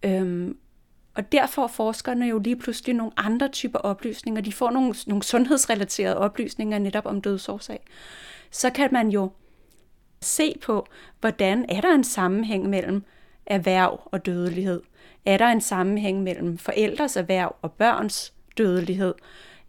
Øhm, 0.03 0.57
og 1.15 1.31
der 1.31 1.47
får 1.47 1.67
forskerne 1.67 2.25
jo 2.25 2.39
lige 2.39 2.55
pludselig 2.55 2.95
nogle 2.95 3.11
andre 3.17 3.47
typer 3.47 3.79
oplysninger. 3.79 4.41
De 4.41 4.53
får 4.53 4.71
nogle, 4.71 4.95
nogle 5.07 5.23
sundhedsrelaterede 5.23 6.17
oplysninger 6.17 6.79
netop 6.79 7.05
om 7.05 7.21
dødsårsag. 7.21 7.79
Så 8.51 8.69
kan 8.69 8.89
man 8.91 9.09
jo 9.09 9.31
se 10.21 10.55
på, 10.61 10.87
hvordan 11.19 11.65
er 11.69 11.81
der 11.81 11.93
en 11.93 12.03
sammenhæng 12.03 12.69
mellem 12.69 13.03
erhverv 13.45 14.01
og 14.05 14.25
dødelighed? 14.25 14.81
Er 15.25 15.37
der 15.37 15.45
en 15.45 15.61
sammenhæng 15.61 16.23
mellem 16.23 16.57
forældres 16.57 17.17
erhverv 17.17 17.55
og 17.61 17.71
børns 17.71 18.33
dødelighed? 18.57 19.13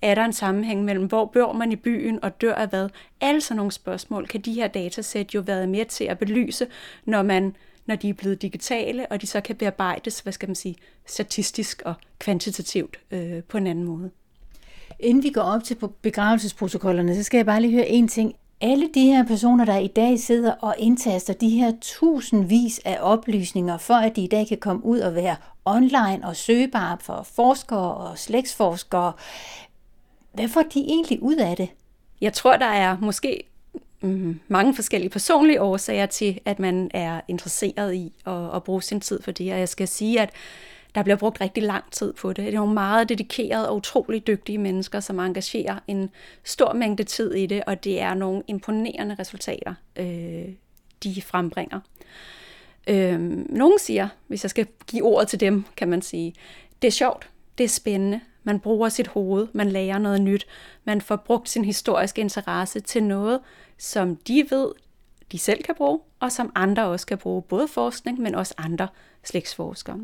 Er 0.03 0.15
der 0.15 0.25
en 0.25 0.33
sammenhæng 0.33 0.85
mellem, 0.85 1.07
hvor 1.07 1.25
bor 1.25 1.53
man 1.53 1.73
i 1.73 1.77
byen 1.77 2.25
og 2.25 2.41
dør 2.41 2.55
af 2.55 2.69
hvad? 2.69 2.89
Alle 3.21 3.41
sådan 3.41 3.57
nogle 3.57 3.73
spørgsmål 3.73 4.27
kan 4.27 4.41
de 4.41 4.53
her 4.53 4.69
datasæt 4.69 5.35
jo 5.35 5.41
være 5.41 5.67
med 5.67 5.85
til 5.85 6.05
at 6.05 6.19
belyse, 6.19 6.67
når 7.05 7.23
man 7.23 7.57
når 7.87 7.97
de 7.97 8.09
er 8.09 8.15
blevet 8.15 8.43
digitale, 8.43 9.07
og 9.07 9.23
de 9.23 9.27
så 9.27 9.41
kan 9.41 9.57
bearbejdes, 9.57 10.21
hvad 10.21 10.33
skal 10.33 10.49
man 10.49 10.55
sige, 10.55 10.77
statistisk 11.07 11.83
og 11.85 11.95
kvantitativt 12.19 13.01
øh, 13.11 13.43
på 13.43 13.59
en 13.59 13.67
anden 13.67 13.85
måde. 13.85 14.11
Inden 15.01 15.23
vi 15.23 15.31
går 15.31 15.43
op 15.43 15.65
til 15.65 15.77
begravelsesprotokollerne, 16.03 17.17
så 17.17 17.23
skal 17.23 17.39
jeg 17.39 17.47
bare 17.47 17.61
lige 17.61 17.73
høre 17.73 17.89
en 17.89 18.09
ting. 18.09 18.35
Alle 18.63 18.89
de 18.95 19.07
her 19.07 19.25
personer, 19.25 19.65
der 19.65 19.77
i 19.77 19.87
dag 19.87 20.19
sidder 20.19 20.53
og 20.53 20.75
indtaster 20.79 21.33
de 21.33 21.49
her 21.49 21.73
tusindvis 21.81 22.81
af 22.85 22.99
oplysninger, 23.01 23.79
for 23.79 23.95
at 23.95 24.17
de 24.17 24.25
i 24.25 24.27
dag 24.27 24.49
kan 24.49 24.59
komme 24.59 24.85
ud 24.85 25.01
og 25.01 25.15
være 25.15 25.37
online 25.65 26.21
og 26.23 26.37
søgbare 26.37 26.99
for 27.01 27.27
forskere 27.35 27.95
og 27.95 28.19
slægtsforskere, 28.19 29.13
hvad 30.33 30.49
får 30.49 30.63
de 30.63 30.81
egentlig 30.81 31.23
ud 31.23 31.37
af 31.37 31.57
det? 31.57 31.69
Jeg 32.21 32.33
tror, 32.33 32.57
der 32.57 32.67
er 32.67 32.97
måske 33.01 33.45
mm, 34.01 34.41
mange 34.49 34.75
forskellige 34.75 35.11
personlige 35.11 35.63
årsager 35.63 36.07
til, 36.07 36.41
at 36.45 36.59
man 36.59 36.91
er 36.95 37.21
interesseret 37.29 37.95
i 37.95 38.13
at, 38.27 38.55
at 38.55 38.63
bruge 38.63 38.83
sin 38.83 39.01
tid 39.01 39.23
for 39.23 39.31
det. 39.31 39.53
Og 39.53 39.59
jeg 39.59 39.69
skal 39.69 39.89
sige, 39.89 40.21
at 40.21 40.31
der 40.95 41.03
bliver 41.03 41.17
brugt 41.17 41.41
rigtig 41.41 41.63
lang 41.63 41.85
tid 41.91 42.13
på 42.13 42.29
det. 42.29 42.37
Det 42.37 42.55
er 42.55 42.59
nogle 42.59 42.75
meget 42.75 43.09
dedikerede 43.09 43.69
og 43.69 43.77
utrolig 43.77 44.27
dygtige 44.27 44.59
mennesker, 44.59 45.01
som 45.01 45.19
engagerer 45.19 45.79
en 45.87 46.11
stor 46.45 46.73
mængde 46.73 47.05
tid 47.05 47.35
i 47.35 47.47
det, 47.47 47.63
og 47.67 47.85
det 47.85 48.01
er 48.01 48.15
nogle 48.15 48.43
imponerende 48.47 49.17
resultater, 49.19 49.75
øh, 49.97 50.49
de 51.05 51.23
frembringer. 51.23 51.81
Øh, 52.87 53.21
nogle 53.51 53.79
siger, 53.79 54.09
hvis 54.27 54.45
jeg 54.45 54.51
skal 54.51 54.67
give 54.87 55.05
ordet 55.05 55.29
til 55.29 55.41
dem, 55.41 55.65
kan 55.77 55.89
man 55.89 56.03
sige, 56.03 56.35
det 56.83 56.89
er 56.89 56.93
sjovt, 56.93 57.31
det 57.59 57.65
er 57.65 57.69
spændende, 57.69 58.21
man 58.45 58.61
bruger 58.61 58.89
sit 58.89 59.07
hoved, 59.07 59.49
man 59.53 59.69
lærer 59.69 59.99
noget 59.99 60.23
nyt, 60.23 60.47
man 60.85 61.01
får 61.01 61.17
brugt 61.17 61.49
sin 61.49 61.65
historiske 61.65 62.21
interesse 62.21 62.81
til 62.81 63.03
noget, 63.03 63.41
som 63.79 64.17
de 64.17 64.47
ved, 64.51 64.69
de 65.33 65.39
selv 65.39 65.63
kan 65.63 65.75
bruge, 65.75 66.01
og 66.21 66.33
som 66.33 66.53
andre 66.55 66.87
også 66.87 67.07
kan 67.07 67.19
bruge, 67.19 67.43
både 67.43 67.69
forskning, 67.69 68.21
men 68.21 68.35
også 68.35 68.55
andre 68.59 68.89
slægtsforskere. 69.25 70.01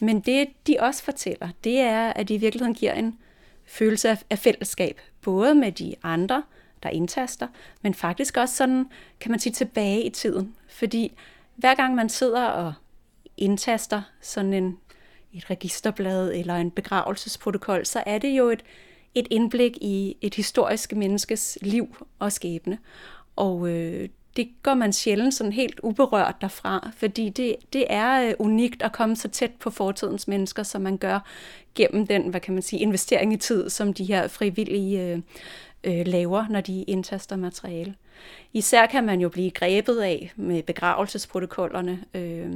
Men 0.00 0.20
det, 0.20 0.48
de 0.66 0.76
også 0.80 1.02
fortæller, 1.02 1.48
det 1.64 1.78
er, 1.78 2.12
at 2.12 2.28
de 2.28 2.34
i 2.34 2.38
virkeligheden 2.38 2.74
giver 2.74 2.92
en 2.92 3.18
følelse 3.66 4.08
af, 4.08 4.22
af 4.30 4.38
fællesskab, 4.38 5.00
både 5.22 5.54
med 5.54 5.72
de 5.72 5.94
andre, 6.02 6.42
der 6.82 6.88
indtaster, 6.88 7.48
men 7.82 7.94
faktisk 7.94 8.36
også 8.36 8.56
sådan, 8.56 8.86
kan 9.20 9.30
man 9.30 9.40
sige, 9.40 9.52
tilbage 9.52 10.02
i 10.02 10.10
tiden. 10.10 10.54
Fordi 10.68 11.12
hver 11.56 11.74
gang 11.74 11.94
man 11.94 12.08
sidder 12.08 12.44
og 12.44 12.72
indtaster 13.36 14.02
sådan 14.20 14.52
en, 14.52 14.78
et 15.32 15.50
registerblad 15.50 16.32
eller 16.34 16.54
en 16.54 16.70
begravelsesprotokol, 16.70 17.86
så 17.86 18.02
er 18.06 18.18
det 18.18 18.28
jo 18.28 18.48
et, 18.48 18.64
et 19.14 19.26
indblik 19.30 19.76
i 19.80 20.16
et 20.20 20.34
historisk 20.34 20.92
menneskes 20.92 21.58
liv 21.62 22.06
og 22.18 22.32
skæbne. 22.32 22.78
Og 23.36 23.68
øh, 23.68 24.08
det 24.38 24.48
går 24.62 24.74
man 24.74 24.92
sjældent 24.92 25.34
sådan 25.34 25.52
helt 25.52 25.80
uberørt 25.82 26.34
derfra, 26.40 26.90
fordi 26.96 27.28
det, 27.28 27.56
det 27.72 27.84
er 27.88 28.28
øh, 28.28 28.34
unikt 28.38 28.82
at 28.82 28.92
komme 28.92 29.16
så 29.16 29.28
tæt 29.28 29.50
på 29.60 29.70
fortidens 29.70 30.28
mennesker, 30.28 30.62
som 30.62 30.82
man 30.82 30.96
gør 30.98 31.20
gennem 31.74 32.06
den, 32.06 32.28
hvad 32.28 32.40
kan 32.40 32.54
man 32.54 32.62
sige, 32.62 32.80
investering 32.80 33.32
i 33.32 33.36
tid, 33.36 33.70
som 33.70 33.94
de 33.94 34.04
her 34.04 34.28
frivillige 34.28 35.02
øh, 35.02 35.20
øh 35.84 36.06
laver, 36.06 36.44
når 36.50 36.60
de 36.60 36.82
indtaster 36.82 37.36
materiale. 37.36 37.94
Især 38.52 38.86
kan 38.86 39.04
man 39.04 39.20
jo 39.20 39.28
blive 39.28 39.50
grebet 39.50 39.98
af 40.00 40.32
med 40.36 40.62
begravelsesprotokollerne. 40.62 42.04
Øh, 42.14 42.52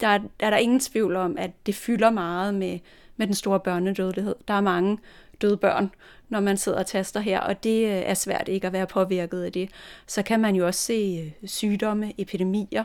der, 0.00 0.18
er 0.40 0.50
der 0.50 0.56
ingen 0.56 0.80
tvivl 0.80 1.16
om, 1.16 1.36
at 1.38 1.50
det 1.66 1.74
fylder 1.74 2.10
meget 2.10 2.54
med, 2.54 2.78
med 3.16 3.26
den 3.26 3.34
store 3.34 3.60
børnedødelighed. 3.60 4.34
Der 4.48 4.54
er 4.54 4.60
mange 4.60 4.98
døde 5.42 5.56
børn, 5.56 5.90
når 6.28 6.40
man 6.40 6.56
sidder 6.56 6.78
og 6.78 6.86
taster 6.86 7.20
her, 7.20 7.40
og 7.40 7.64
det 7.64 7.84
øh, 7.84 8.02
er 8.06 8.14
svært 8.14 8.48
ikke 8.48 8.66
at 8.66 8.72
være 8.72 8.86
påvirket 8.86 9.42
af 9.42 9.52
det. 9.52 9.70
Så 10.06 10.22
kan 10.22 10.40
man 10.40 10.54
jo 10.54 10.66
også 10.66 10.80
se 10.80 11.32
øh, 11.42 11.48
sygdomme, 11.48 12.12
epidemier, 12.18 12.84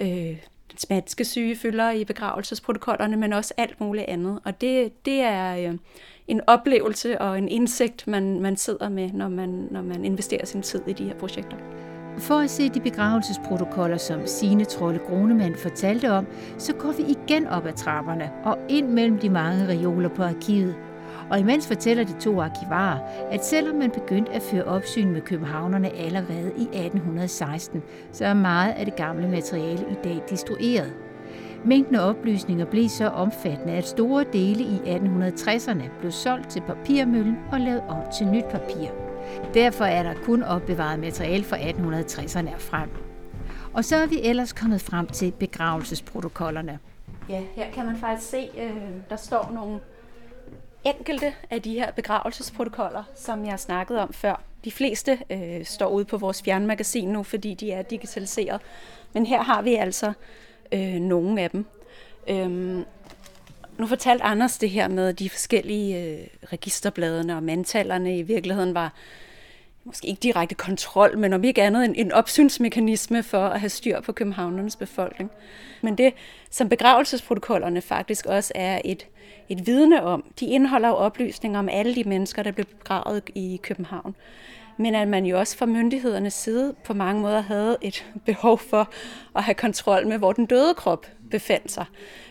øh, 0.00 0.36
den 0.70 0.78
spanske 0.78 1.24
syge 1.24 1.56
fylder 1.56 1.90
i 1.90 2.04
begravelsesprotokollerne, 2.04 3.16
men 3.16 3.32
også 3.32 3.54
alt 3.56 3.80
muligt 3.80 4.06
andet. 4.06 4.40
Og 4.44 4.60
det, 4.60 5.04
det 5.04 5.20
er 5.20 5.56
øh, 5.56 5.78
en 6.28 6.40
oplevelse 6.46 7.20
og 7.20 7.38
en 7.38 7.48
indsigt, 7.48 8.06
man, 8.06 8.40
man 8.40 8.56
sidder 8.56 8.88
med, 8.88 9.10
når 9.12 9.28
man, 9.28 9.68
når 9.70 9.82
man 9.82 10.04
investerer 10.04 10.46
sin 10.46 10.62
tid 10.62 10.82
i 10.86 10.92
de 10.92 11.04
her 11.04 11.14
projekter. 11.14 11.56
For 12.18 12.34
at 12.34 12.50
se 12.50 12.68
de 12.68 12.80
begravelsesprotokoller, 12.80 13.96
som 13.96 14.26
Sine 14.26 14.64
Trolle 14.64 15.00
Grunemann 15.08 15.54
fortalte 15.56 16.10
om, 16.10 16.26
så 16.58 16.72
går 16.74 16.92
vi 16.92 17.02
igen 17.02 17.46
op 17.46 17.66
ad 17.66 17.72
trapperne 17.72 18.30
og 18.44 18.58
ind 18.68 18.88
mellem 18.88 19.18
de 19.18 19.30
mange 19.30 19.68
reoler 19.68 20.08
på 20.08 20.22
arkivet 20.22 20.76
og 21.30 21.38
imens 21.38 21.66
fortæller 21.66 22.04
de 22.04 22.20
to 22.20 22.40
arkivarer, 22.40 22.98
at 23.30 23.44
selvom 23.44 23.76
man 23.76 23.90
begyndte 23.90 24.32
at 24.32 24.42
føre 24.42 24.64
opsyn 24.64 25.10
med 25.10 25.20
københavnerne 25.20 25.90
allerede 25.90 26.52
i 26.56 26.62
1816, 26.62 27.82
så 28.12 28.24
er 28.24 28.34
meget 28.34 28.72
af 28.72 28.84
det 28.84 28.96
gamle 28.96 29.28
materiale 29.28 29.86
i 29.90 29.94
dag 30.04 30.22
destrueret. 30.30 30.92
Mængden 31.64 31.94
af 31.94 32.08
oplysninger 32.08 32.64
blev 32.64 32.88
så 32.88 33.08
omfattende, 33.08 33.72
at 33.72 33.86
store 33.86 34.24
dele 34.32 34.64
i 34.64 34.76
1860'erne 34.76 35.82
blev 36.00 36.12
solgt 36.12 36.50
til 36.50 36.60
papirmøllen 36.60 37.38
og 37.52 37.60
lavet 37.60 37.82
om 37.88 38.00
til 38.18 38.26
nyt 38.26 38.44
papir. 38.44 38.88
Derfor 39.54 39.84
er 39.84 40.02
der 40.02 40.14
kun 40.24 40.42
opbevaret 40.42 40.98
materiale 40.98 41.44
fra 41.44 41.56
1860'erne 41.56 42.58
frem. 42.58 42.90
Og 43.72 43.84
så 43.84 43.96
er 43.96 44.06
vi 44.06 44.20
ellers 44.22 44.52
kommet 44.52 44.80
frem 44.80 45.06
til 45.06 45.32
begravelsesprotokollerne. 45.32 46.78
Ja, 47.28 47.42
her 47.54 47.70
kan 47.70 47.86
man 47.86 47.96
faktisk 47.96 48.30
se, 48.30 48.48
øh, 48.58 48.72
der 49.10 49.16
står 49.16 49.50
nogle 49.54 49.80
enkelte 50.84 51.34
af 51.50 51.62
de 51.62 51.74
her 51.74 51.92
begravelsesprotokoller, 51.92 53.04
som 53.14 53.46
jeg 53.46 53.60
snakkede 53.60 54.00
om 54.00 54.12
før. 54.12 54.42
De 54.64 54.70
fleste 54.70 55.18
øh, 55.30 55.64
står 55.64 55.88
ude 55.88 56.04
på 56.04 56.16
vores 56.16 56.42
fjernmagasin 56.42 57.08
nu, 57.08 57.22
fordi 57.22 57.54
de 57.54 57.72
er 57.72 57.82
digitaliseret. 57.82 58.60
Men 59.12 59.26
her 59.26 59.42
har 59.42 59.62
vi 59.62 59.74
altså 59.74 60.12
øh, 60.72 60.94
nogle 60.94 61.42
af 61.42 61.50
dem. 61.50 61.66
Øhm, 62.28 62.84
nu 63.78 63.86
fortalte 63.86 64.24
Anders 64.24 64.58
det 64.58 64.70
her 64.70 64.88
med 64.88 65.14
de 65.14 65.30
forskellige 65.30 66.02
øh, 66.02 66.26
registerbladene 66.52 67.36
og 67.36 67.42
mandtallerne 67.42 68.18
i 68.18 68.22
virkeligheden 68.22 68.74
var 68.74 68.92
måske 69.84 70.08
ikke 70.08 70.20
direkte 70.20 70.54
kontrol, 70.54 71.18
men 71.18 71.32
om 71.32 71.44
ikke 71.44 71.62
andet 71.62 71.84
en, 71.84 71.94
en 71.94 72.12
opsynsmekanisme 72.12 73.22
for 73.22 73.46
at 73.46 73.60
have 73.60 73.70
styr 73.70 74.00
på 74.00 74.12
københavnernes 74.12 74.76
befolkning. 74.76 75.30
Men 75.82 75.98
det, 75.98 76.14
som 76.50 76.68
begravelsesprotokollerne 76.68 77.80
faktisk 77.80 78.26
også 78.26 78.52
er 78.54 78.80
et, 78.84 79.06
et 79.48 79.66
vidne 79.66 80.02
om, 80.02 80.24
de 80.40 80.46
indeholder 80.46 80.88
jo 80.88 80.94
oplysninger 80.94 81.58
om 81.58 81.68
alle 81.68 81.94
de 81.94 82.04
mennesker, 82.04 82.42
der 82.42 82.50
blev 82.50 82.66
begravet 82.66 83.22
i 83.34 83.60
København. 83.62 84.16
Men 84.76 84.94
at 84.94 85.08
man 85.08 85.26
jo 85.26 85.38
også 85.38 85.56
fra 85.56 85.66
myndighedernes 85.66 86.34
side 86.34 86.74
på 86.84 86.94
mange 86.94 87.22
måder 87.22 87.40
havde 87.40 87.76
et 87.80 88.06
behov 88.24 88.58
for 88.58 88.92
at 89.36 89.42
have 89.42 89.54
kontrol 89.54 90.06
med, 90.06 90.18
hvor 90.18 90.32
den 90.32 90.46
døde 90.46 90.74
krop 90.74 91.06
befandt 91.30 91.70
sig. 91.70 91.84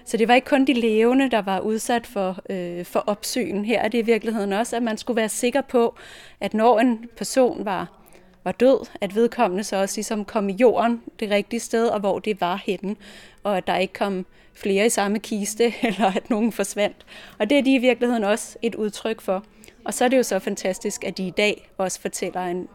Så 0.05 0.17
det 0.17 0.27
var 0.27 0.33
ikke 0.33 0.47
kun 0.47 0.65
de 0.65 0.73
levende, 0.73 1.29
der 1.29 1.41
var 1.41 1.59
udsat 1.59 2.07
for, 2.07 2.39
øh, 2.49 2.85
for 2.85 2.99
opsyn. 2.99 3.63
Her 3.63 3.81
er 3.81 3.87
det 3.87 3.97
i 3.97 4.01
virkeligheden 4.01 4.53
også, 4.53 4.75
at 4.75 4.83
man 4.83 4.97
skulle 4.97 5.17
være 5.17 5.29
sikker 5.29 5.61
på, 5.61 5.95
at 6.39 6.53
når 6.53 6.79
en 6.79 7.09
person 7.17 7.65
var 7.65 7.99
var 8.43 8.51
død, 8.51 8.87
at 9.01 9.15
vedkommende 9.15 9.63
så 9.63 9.75
også 9.75 9.97
ligesom 9.97 10.25
kom 10.25 10.49
i 10.49 10.53
jorden 10.53 11.01
det 11.19 11.29
rigtige 11.29 11.59
sted, 11.59 11.87
og 11.87 11.99
hvor 11.99 12.19
det 12.19 12.41
var 12.41 12.61
henne, 12.65 12.95
og 13.43 13.57
at 13.57 13.67
der 13.67 13.77
ikke 13.77 13.93
kom 13.93 14.25
flere 14.53 14.85
i 14.85 14.89
samme 14.89 15.19
kiste, 15.19 15.73
eller 15.87 16.15
at 16.15 16.29
nogen 16.29 16.51
forsvandt. 16.51 17.05
Og 17.39 17.49
det 17.49 17.57
er 17.57 17.61
de 17.61 17.73
i 17.73 17.77
virkeligheden 17.77 18.23
også 18.23 18.57
et 18.61 18.75
udtryk 18.75 19.21
for. 19.21 19.43
Og 19.85 19.93
så 19.93 20.05
er 20.05 20.09
det 20.09 20.17
jo 20.17 20.23
så 20.23 20.39
fantastisk, 20.39 21.03
at 21.03 21.17
de 21.17 21.27
i 21.27 21.31
dag 21.31 21.69
også 21.77 22.01
fortæller 22.01 22.41
en, 22.41 22.67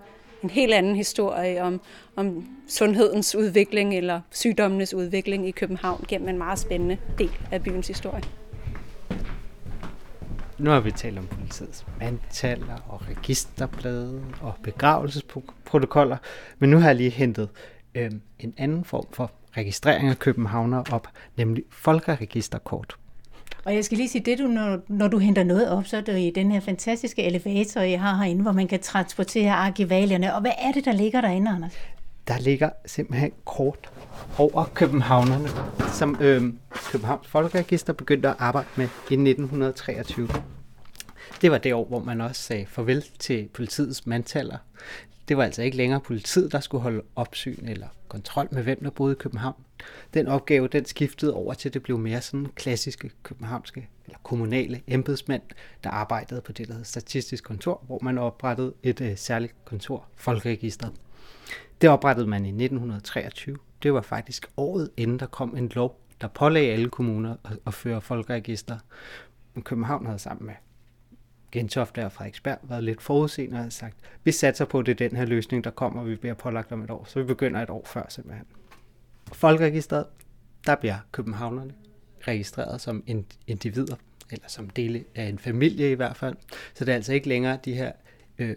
en 0.42 0.50
helt 0.50 0.74
anden 0.74 0.96
historie 0.96 1.62
om, 1.62 1.80
om 2.16 2.46
sundhedens 2.68 3.34
udvikling 3.34 3.94
eller 3.94 4.20
sygdommenes 4.30 4.94
udvikling 4.94 5.48
i 5.48 5.50
København 5.50 6.04
gennem 6.08 6.28
en 6.28 6.38
meget 6.38 6.58
spændende 6.58 6.98
del 7.18 7.30
af 7.50 7.62
byens 7.62 7.88
historie. 7.88 8.22
Nu 10.58 10.70
har 10.70 10.80
vi 10.80 10.90
talt 10.90 11.18
om 11.18 11.26
politiets 11.26 11.86
mandtaller 12.00 12.76
og 12.88 13.08
registerblade 13.08 14.22
og 14.40 14.54
begravelsesprotokoller, 14.62 16.16
men 16.58 16.70
nu 16.70 16.78
har 16.78 16.86
jeg 16.86 16.96
lige 16.96 17.10
hentet 17.10 17.48
øh, 17.94 18.10
en 18.38 18.54
anden 18.56 18.84
form 18.84 19.06
for 19.12 19.30
registrering 19.56 20.08
af 20.08 20.18
københavner 20.18 20.82
op, 20.92 21.08
nemlig 21.36 21.64
folkeregisterkort. 21.70 22.96
Og 23.64 23.74
jeg 23.74 23.84
skal 23.84 23.98
lige 23.98 24.08
sige, 24.08 24.22
det 24.24 24.38
du, 24.38 24.46
når, 24.46 24.78
når 24.88 25.08
du 25.08 25.18
henter 25.18 25.44
noget 25.44 25.70
op, 25.70 25.86
så 25.86 25.96
er 25.96 26.00
det 26.00 26.18
i 26.18 26.32
den 26.34 26.52
her 26.52 26.60
fantastiske 26.60 27.22
elevator, 27.22 27.80
jeg 27.80 28.00
har 28.00 28.16
herinde, 28.16 28.42
hvor 28.42 28.52
man 28.52 28.68
kan 28.68 28.80
transportere 28.80 29.52
arkivalierne. 29.52 30.34
Og 30.34 30.40
hvad 30.40 30.52
er 30.58 30.72
det, 30.72 30.84
der 30.84 30.92
ligger 30.92 31.20
derinde, 31.20 31.50
Anders? 31.50 31.72
Der 32.28 32.38
ligger 32.38 32.70
simpelthen 32.86 33.32
kort 33.44 33.90
over 34.38 34.64
københavnerne, 34.74 35.48
som 35.92 36.16
øh, 36.20 36.42
Københavns 36.92 37.28
Folkeregister 37.28 37.92
begyndte 37.92 38.28
at 38.28 38.36
arbejde 38.38 38.68
med 38.76 38.84
i 38.84 39.14
1923. 39.14 40.28
Det 41.42 41.50
var 41.50 41.58
det 41.58 41.74
år, 41.74 41.84
hvor 41.84 42.02
man 42.02 42.20
også 42.20 42.42
sagde 42.42 42.66
farvel 42.66 43.04
til 43.18 43.48
politiets 43.54 44.06
mandtaller. 44.06 44.56
Det 45.28 45.36
var 45.36 45.44
altså 45.44 45.62
ikke 45.62 45.76
længere 45.76 46.00
politiet, 46.00 46.52
der 46.52 46.60
skulle 46.60 46.82
holde 46.82 47.02
opsyn 47.16 47.68
eller 47.68 47.88
kontrol 48.08 48.48
med, 48.50 48.62
hvem 48.62 48.82
der 48.82 48.90
boede 48.90 49.12
i 49.12 49.14
København. 49.14 49.64
Den 50.14 50.26
opgave, 50.26 50.68
den 50.68 50.84
skiftede 50.84 51.34
over 51.34 51.54
til, 51.54 51.74
det 51.74 51.82
blev 51.82 51.98
mere 51.98 52.20
sådan 52.20 52.46
klassiske 52.54 53.10
københavnske 53.22 53.88
eller 54.06 54.18
kommunale 54.22 54.82
embedsmænd, 54.86 55.42
der 55.84 55.90
arbejdede 55.90 56.40
på 56.40 56.52
det, 56.52 56.66
der 56.68 56.72
hedder 56.72 56.84
Statistisk 56.84 57.44
Kontor, 57.44 57.82
hvor 57.86 57.98
man 58.02 58.18
oprettede 58.18 58.74
et 58.82 59.00
øh, 59.00 59.16
særligt 59.16 59.54
kontor, 59.64 60.08
Folkeregisteret. 60.16 60.92
Det 61.80 61.90
oprettede 61.90 62.26
man 62.26 62.44
i 62.44 62.48
1923. 62.48 63.56
Det 63.82 63.94
var 63.94 64.02
faktisk 64.02 64.46
året 64.56 64.90
inden 64.96 65.18
der 65.18 65.26
kom 65.26 65.56
en 65.56 65.68
lov, 65.74 66.00
der 66.20 66.28
pålagde 66.28 66.72
alle 66.72 66.88
kommuner 66.88 67.36
at, 67.44 67.58
at 67.66 67.74
føre 67.74 68.00
folkeregister. 68.00 68.78
Men 69.54 69.62
København 69.62 70.06
havde 70.06 70.18
sammen 70.18 70.46
med 70.46 70.54
Gentofte 71.52 72.04
og 72.04 72.12
Frederiksberg 72.12 72.58
været 72.62 72.84
lidt 72.84 73.02
forudseende 73.02 73.54
og 73.54 73.58
havde 73.58 73.70
sagt, 73.70 73.96
vi 74.24 74.32
satser 74.32 74.64
på, 74.64 74.78
at 74.78 74.86
det 74.86 75.00
er 75.00 75.08
den 75.08 75.16
her 75.16 75.24
løsning, 75.24 75.64
der 75.64 75.70
kommer, 75.70 76.00
og 76.00 76.08
vi 76.08 76.16
bliver 76.16 76.34
pålagt 76.34 76.72
om 76.72 76.82
et 76.82 76.90
år. 76.90 77.04
Så 77.04 77.20
vi 77.20 77.26
begynder 77.26 77.62
et 77.62 77.70
år 77.70 77.82
før 77.86 78.06
simpelthen. 78.08 78.46
Folkeregisteret, 79.32 80.06
der 80.66 80.74
bliver 80.74 80.96
københavnerne 81.12 81.74
registreret 82.28 82.80
som 82.80 83.04
individer, 83.46 83.96
eller 84.30 84.48
som 84.48 84.70
dele 84.70 85.04
af 85.14 85.24
en 85.24 85.38
familie 85.38 85.90
i 85.90 85.94
hvert 85.94 86.16
fald. 86.16 86.36
Så 86.74 86.84
det 86.84 86.92
er 86.92 86.96
altså 86.96 87.12
ikke 87.12 87.28
længere 87.28 87.58
de 87.64 87.74
her 87.74 87.92
øh, 88.38 88.56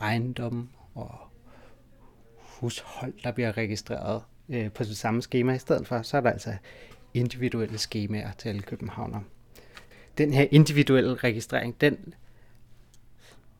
ejendomme 0.00 0.68
og 0.94 1.14
hushold, 2.36 3.14
der 3.24 3.32
bliver 3.32 3.56
registreret 3.56 4.22
øh, 4.48 4.70
på 4.70 4.84
det 4.84 4.96
samme 4.96 5.22
schema. 5.22 5.54
I 5.54 5.58
stedet 5.58 5.86
for, 5.86 6.02
så 6.02 6.16
er 6.16 6.20
der 6.20 6.30
altså 6.30 6.56
individuelle 7.14 7.78
skemaer 7.78 8.32
til 8.32 8.48
alle 8.48 8.62
københavnere. 8.62 9.22
Den 10.18 10.32
her 10.32 10.46
individuelle 10.50 11.14
registrering, 11.14 11.80
den, 11.80 12.14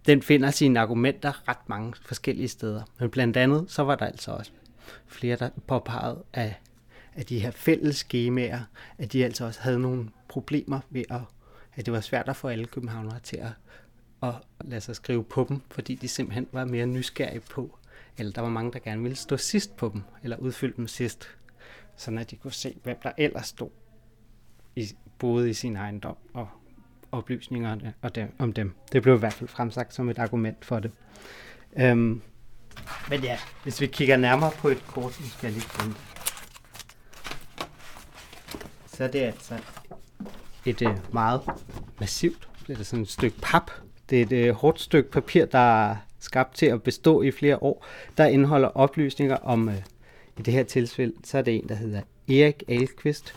den 0.06 0.22
finder 0.22 0.50
sine 0.50 0.80
argumenter 0.80 1.48
ret 1.48 1.68
mange 1.68 1.94
forskellige 2.02 2.48
steder. 2.48 2.82
Men 3.00 3.10
blandt 3.10 3.36
andet, 3.36 3.70
så 3.70 3.82
var 3.82 3.94
der 3.94 4.06
altså 4.06 4.30
også 4.30 4.50
flere, 5.06 5.36
der 5.36 5.50
påpegede, 5.66 6.24
at, 6.32 6.52
at 7.14 7.28
de 7.28 7.38
her 7.38 7.50
fælles 7.50 7.96
skemaer, 7.96 8.60
at 8.98 9.12
de 9.12 9.24
altså 9.24 9.44
også 9.44 9.60
havde 9.60 9.78
nogle 9.78 10.08
problemer 10.28 10.80
ved 10.90 11.04
at, 11.10 11.20
at 11.74 11.86
det 11.86 11.92
var 11.92 12.00
svært 12.00 12.28
at 12.28 12.36
få 12.36 12.48
alle 12.48 12.66
københavnere 12.66 13.20
til 13.20 13.36
at, 13.36 13.52
at 14.22 14.34
lade 14.60 14.80
sig 14.80 14.96
skrive 14.96 15.24
på 15.24 15.46
dem, 15.48 15.60
fordi 15.70 15.94
de 15.94 16.08
simpelthen 16.08 16.46
var 16.52 16.64
mere 16.64 16.86
nysgerrige 16.86 17.40
på, 17.40 17.78
eller 18.18 18.32
der 18.32 18.40
var 18.40 18.48
mange, 18.48 18.72
der 18.72 18.78
gerne 18.78 19.02
ville 19.02 19.16
stå 19.16 19.36
sidst 19.36 19.76
på 19.76 19.90
dem, 19.92 20.02
eller 20.22 20.36
udfylde 20.36 20.76
dem 20.76 20.88
sidst, 20.88 21.28
sådan 21.96 22.18
at 22.18 22.30
de 22.30 22.36
kunne 22.36 22.52
se, 22.52 22.76
hvem 22.82 22.96
der 23.02 23.12
ellers 23.18 23.46
stod 23.46 23.70
i, 24.76 24.88
boede 25.22 25.50
i 25.50 25.54
sin 25.54 25.76
ejendom 25.76 26.16
og 26.34 26.48
oplysningerne 27.12 27.94
og 28.02 28.14
dem, 28.14 28.34
om 28.38 28.52
dem. 28.52 28.74
Det 28.92 29.02
blev 29.02 29.14
i 29.14 29.18
hvert 29.18 29.32
fald 29.32 29.48
fremsagt 29.48 29.94
som 29.94 30.08
et 30.08 30.18
argument 30.18 30.64
for 30.64 30.78
det. 30.78 30.90
Øhm, 31.76 32.22
men 33.10 33.20
ja, 33.22 33.38
hvis 33.62 33.80
vi 33.80 33.86
kigger 33.86 34.16
nærmere 34.16 34.50
på 34.58 34.68
et 34.68 34.86
kort, 34.86 35.12
så 35.12 35.28
skal 35.28 35.46
jeg 35.46 35.52
lige 35.52 35.62
finde 35.62 35.94
det. 35.94 36.00
Så 38.86 39.04
er 39.04 39.08
det 39.08 39.18
altså 39.18 39.54
et 40.66 40.82
øh, 40.82 40.96
meget 41.12 41.40
massivt, 42.00 42.48
det 42.66 42.80
er 42.80 42.84
sådan 42.84 43.02
et 43.02 43.10
stykke 43.10 43.36
pap. 43.42 43.70
Det 44.10 44.20
er 44.20 44.26
et 44.26 44.32
øh, 44.32 44.54
hårdt 44.54 44.80
stykke 44.80 45.10
papir, 45.10 45.44
der 45.44 45.88
er 45.88 45.96
skabt 46.18 46.54
til 46.54 46.66
at 46.66 46.82
bestå 46.82 47.22
i 47.22 47.30
flere 47.30 47.62
år, 47.62 47.86
der 48.18 48.26
indeholder 48.26 48.68
oplysninger 48.68 49.36
om, 49.36 49.68
øh, 49.68 49.82
i 50.38 50.42
det 50.42 50.54
her 50.54 50.62
tilfælde, 50.62 51.14
så 51.24 51.38
er 51.38 51.42
det 51.42 51.54
en, 51.54 51.68
der 51.68 51.74
hedder 51.74 52.00
Erik 52.28 52.62
Alkvist. 52.68 53.34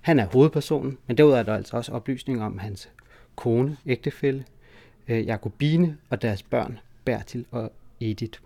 Han 0.00 0.18
er 0.18 0.26
hovedpersonen, 0.32 0.98
men 1.06 1.18
derudover 1.18 1.38
er 1.38 1.42
der 1.42 1.54
altså 1.54 1.76
også 1.76 1.92
oplysninger 1.92 2.46
om 2.46 2.58
hans 2.58 2.88
kone, 3.36 3.76
ægtefælle, 3.86 4.44
øh, 5.08 5.26
Jakobine 5.26 5.96
og 6.10 6.22
deres 6.22 6.42
børn, 6.42 6.78
Bertil 7.04 7.44
og 7.50 7.72
Edith. 8.00 8.40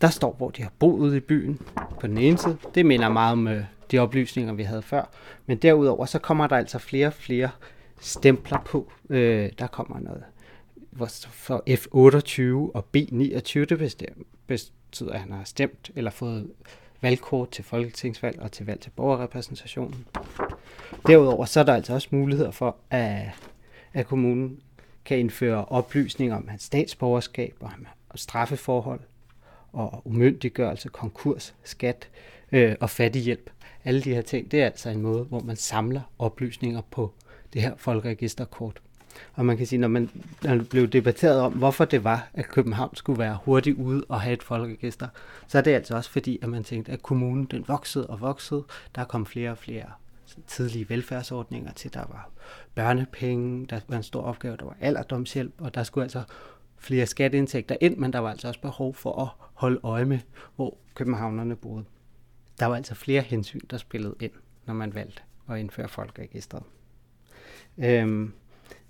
Der 0.00 0.08
står, 0.08 0.32
hvor 0.32 0.50
de 0.50 0.62
har 0.62 0.72
boet 0.78 1.00
ude 1.00 1.16
i 1.16 1.20
byen 1.20 1.60
på 2.00 2.06
den 2.06 2.18
ene 2.18 2.38
side. 2.38 2.56
Det 2.74 2.86
minder 2.86 3.08
meget 3.08 3.32
om 3.32 3.48
øh, 3.48 3.64
de 3.90 3.98
oplysninger, 3.98 4.52
vi 4.52 4.62
havde 4.62 4.82
før. 4.82 5.10
Men 5.46 5.58
derudover, 5.58 6.06
så 6.06 6.18
kommer 6.18 6.46
der 6.46 6.56
altså 6.56 6.78
flere 6.78 7.06
og 7.06 7.12
flere 7.12 7.50
stempler 8.00 8.58
på. 8.66 8.92
Øh, 9.10 9.50
der 9.58 9.66
kommer 9.66 10.00
noget 10.00 10.24
for 11.30 11.62
F28 11.68 12.72
og 12.74 12.86
B29, 12.96 13.64
det 13.64 13.78
betyder, 14.46 15.12
at 15.12 15.20
han 15.20 15.32
har 15.32 15.44
stemt 15.44 15.90
eller 15.96 16.10
fået 16.10 16.50
valgkort 17.04 17.50
til 17.50 17.64
folketingsvalg 17.64 18.40
og 18.40 18.52
til 18.52 18.66
valg 18.66 18.80
til 18.80 18.90
borgerrepræsentationen. 18.90 20.06
Derudover 21.06 21.44
så 21.44 21.60
er 21.60 21.64
der 21.64 21.74
altså 21.74 21.94
også 21.94 22.08
muligheder 22.10 22.50
for, 22.50 22.76
at, 22.90 23.22
at 23.92 24.06
kommunen 24.06 24.60
kan 25.04 25.18
indføre 25.18 25.64
oplysninger 25.64 26.36
om 26.36 26.48
hans 26.48 26.62
statsborgerskab 26.62 27.54
og, 27.60 27.70
straffeforhold 28.14 29.00
og 29.72 30.02
umyndiggørelse, 30.04 30.88
konkurs, 30.88 31.54
skat 31.64 32.08
øh, 32.52 32.76
og 32.80 32.90
fattighjælp. 32.90 33.50
Alle 33.84 34.02
de 34.02 34.14
her 34.14 34.22
ting, 34.22 34.50
det 34.50 34.60
er 34.60 34.66
altså 34.66 34.90
en 34.90 35.02
måde, 35.02 35.24
hvor 35.24 35.40
man 35.40 35.56
samler 35.56 36.00
oplysninger 36.18 36.80
på 36.90 37.12
det 37.52 37.62
her 37.62 37.72
folkeregisterkort. 37.76 38.80
Og 39.34 39.46
man 39.46 39.56
kan 39.56 39.66
sige, 39.66 39.78
når 39.78 39.88
man, 39.88 40.10
når 40.42 40.54
det 40.54 40.68
blev 40.68 40.86
debatteret 40.86 41.40
om, 41.40 41.52
hvorfor 41.52 41.84
det 41.84 42.04
var, 42.04 42.28
at 42.34 42.48
København 42.48 42.96
skulle 42.96 43.18
være 43.18 43.38
hurtigt 43.44 43.76
ude 43.76 44.04
og 44.08 44.20
have 44.20 44.32
et 44.32 44.42
folkeregister, 44.42 45.08
så 45.48 45.58
er 45.58 45.62
det 45.62 45.70
altså 45.70 45.96
også 45.96 46.10
fordi, 46.10 46.38
at 46.42 46.48
man 46.48 46.64
tænkte, 46.64 46.92
at 46.92 47.02
kommunen 47.02 47.44
den 47.44 47.64
voksede 47.68 48.06
og 48.06 48.20
voksede. 48.20 48.64
Der 48.94 49.04
kom 49.04 49.26
flere 49.26 49.50
og 49.50 49.58
flere 49.58 49.86
tidlige 50.46 50.88
velfærdsordninger 50.88 51.72
til, 51.72 51.94
der 51.94 52.04
var 52.08 52.30
børnepenge, 52.74 53.66
der 53.66 53.80
var 53.88 53.96
en 53.96 54.02
stor 54.02 54.22
opgave, 54.22 54.56
der 54.56 54.64
var 54.64 54.76
alderdomshjælp, 54.80 55.54
og 55.58 55.74
der 55.74 55.82
skulle 55.82 56.04
altså 56.04 56.22
flere 56.78 57.06
skatteindtægter 57.06 57.76
ind, 57.80 57.96
men 57.96 58.12
der 58.12 58.18
var 58.18 58.30
altså 58.30 58.48
også 58.48 58.60
behov 58.60 58.94
for 58.94 59.22
at 59.22 59.28
holde 59.54 59.80
øje 59.82 60.04
med, 60.04 60.18
hvor 60.56 60.78
københavnerne 60.94 61.56
boede. 61.56 61.84
Der 62.60 62.66
var 62.66 62.76
altså 62.76 62.94
flere 62.94 63.22
hensyn, 63.22 63.60
der 63.70 63.76
spillede 63.76 64.14
ind, 64.20 64.32
når 64.66 64.74
man 64.74 64.94
valgte 64.94 65.22
at 65.50 65.58
indføre 65.58 65.88
folkeregistret. 65.88 66.62
Øhm, 67.78 68.32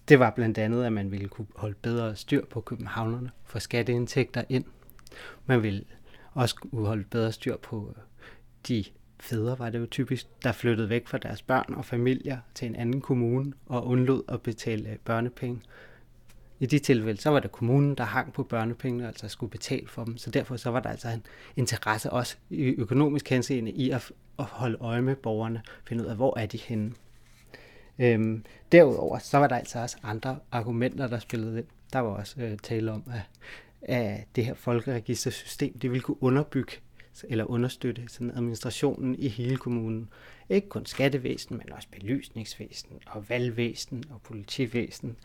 det 0.08 0.18
var 0.18 0.30
blandt 0.30 0.58
andet, 0.58 0.84
at 0.84 0.92
man 0.92 1.10
ville 1.10 1.28
kunne 1.28 1.46
holde 1.56 1.74
bedre 1.82 2.16
styr 2.16 2.44
på 2.44 2.60
københavnerne, 2.60 3.30
få 3.44 3.58
skatteindtægter 3.58 4.44
ind. 4.48 4.64
Man 5.46 5.62
ville 5.62 5.84
også 6.32 6.54
kunne 6.54 6.86
holde 6.86 7.04
bedre 7.04 7.32
styr 7.32 7.56
på 7.56 7.94
øh, 7.96 8.02
de 8.68 8.84
fædre, 9.20 9.58
var 9.58 9.70
det 9.70 9.78
jo 9.78 9.86
typisk, 9.86 10.26
der 10.42 10.52
flyttede 10.52 10.88
væk 10.88 11.08
fra 11.08 11.18
deres 11.18 11.42
børn 11.42 11.74
og 11.74 11.84
familier 11.84 12.38
til 12.54 12.66
en 12.66 12.76
anden 12.76 13.00
kommune 13.00 13.52
og 13.66 13.86
undlod 13.86 14.22
at 14.28 14.42
betale 14.42 14.90
øh, 14.90 14.96
børnepenge. 14.96 15.60
I 16.60 16.66
de 16.66 16.78
tilfælde, 16.78 17.20
så 17.20 17.30
var 17.30 17.40
det 17.40 17.52
kommunen, 17.52 17.94
der 17.94 18.04
hang 18.04 18.32
på 18.32 18.42
børnepengene, 18.42 19.06
altså 19.06 19.28
skulle 19.28 19.50
betale 19.50 19.88
for 19.88 20.04
dem. 20.04 20.16
Så 20.16 20.30
derfor 20.30 20.56
så 20.56 20.70
var 20.70 20.80
der 20.80 20.90
altså 20.90 21.08
en 21.08 21.22
interesse 21.56 22.10
også 22.10 22.36
i 22.50 22.62
økonomisk 22.62 23.30
henseende 23.30 23.70
i 23.70 23.90
at, 23.90 24.12
at 24.38 24.44
holde 24.44 24.76
øje 24.80 25.02
med 25.02 25.16
borgerne, 25.16 25.62
finde 25.84 26.04
ud 26.04 26.08
af, 26.08 26.16
hvor 26.16 26.38
er 26.38 26.46
de 26.46 26.58
henne. 26.58 26.92
Øhm, 27.98 28.44
derudover, 28.72 29.18
så 29.18 29.38
var 29.38 29.46
der 29.46 29.56
altså 29.56 29.78
også 29.78 29.96
andre 30.02 30.38
argumenter, 30.50 31.06
der 31.06 31.18
spillede 31.18 31.58
ind. 31.58 31.66
Der 31.92 31.98
var 31.98 32.10
også 32.10 32.40
øh, 32.40 32.58
tale 32.58 32.92
om, 32.92 33.02
at, 33.12 33.22
at 33.82 34.24
det 34.36 34.46
her 34.46 34.54
folkeregistersystem, 34.54 35.78
det 35.78 35.90
ville 35.90 36.02
kunne 36.02 36.22
underbygge 36.22 36.72
eller 37.28 37.44
understøtte 37.44 38.04
sådan 38.08 38.30
administrationen 38.30 39.14
i 39.14 39.28
hele 39.28 39.56
kommunen. 39.56 40.08
Ikke 40.48 40.68
kun 40.68 40.86
skattevæsen, 40.86 41.56
men 41.56 41.72
også 41.72 41.88
belysningsvæsen 41.92 43.00
og 43.06 43.28
valgvæsen 43.28 44.04
og 44.10 44.20
politivæsen. 44.22 45.16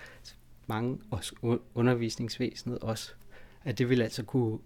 Mange 0.67 0.97
også 1.11 1.57
undervisningsvæsenet 1.75 2.79
også. 2.79 3.11
At 3.63 3.77
det 3.77 3.89
ville 3.89 4.03
altså 4.03 4.23
kunne 4.23 4.59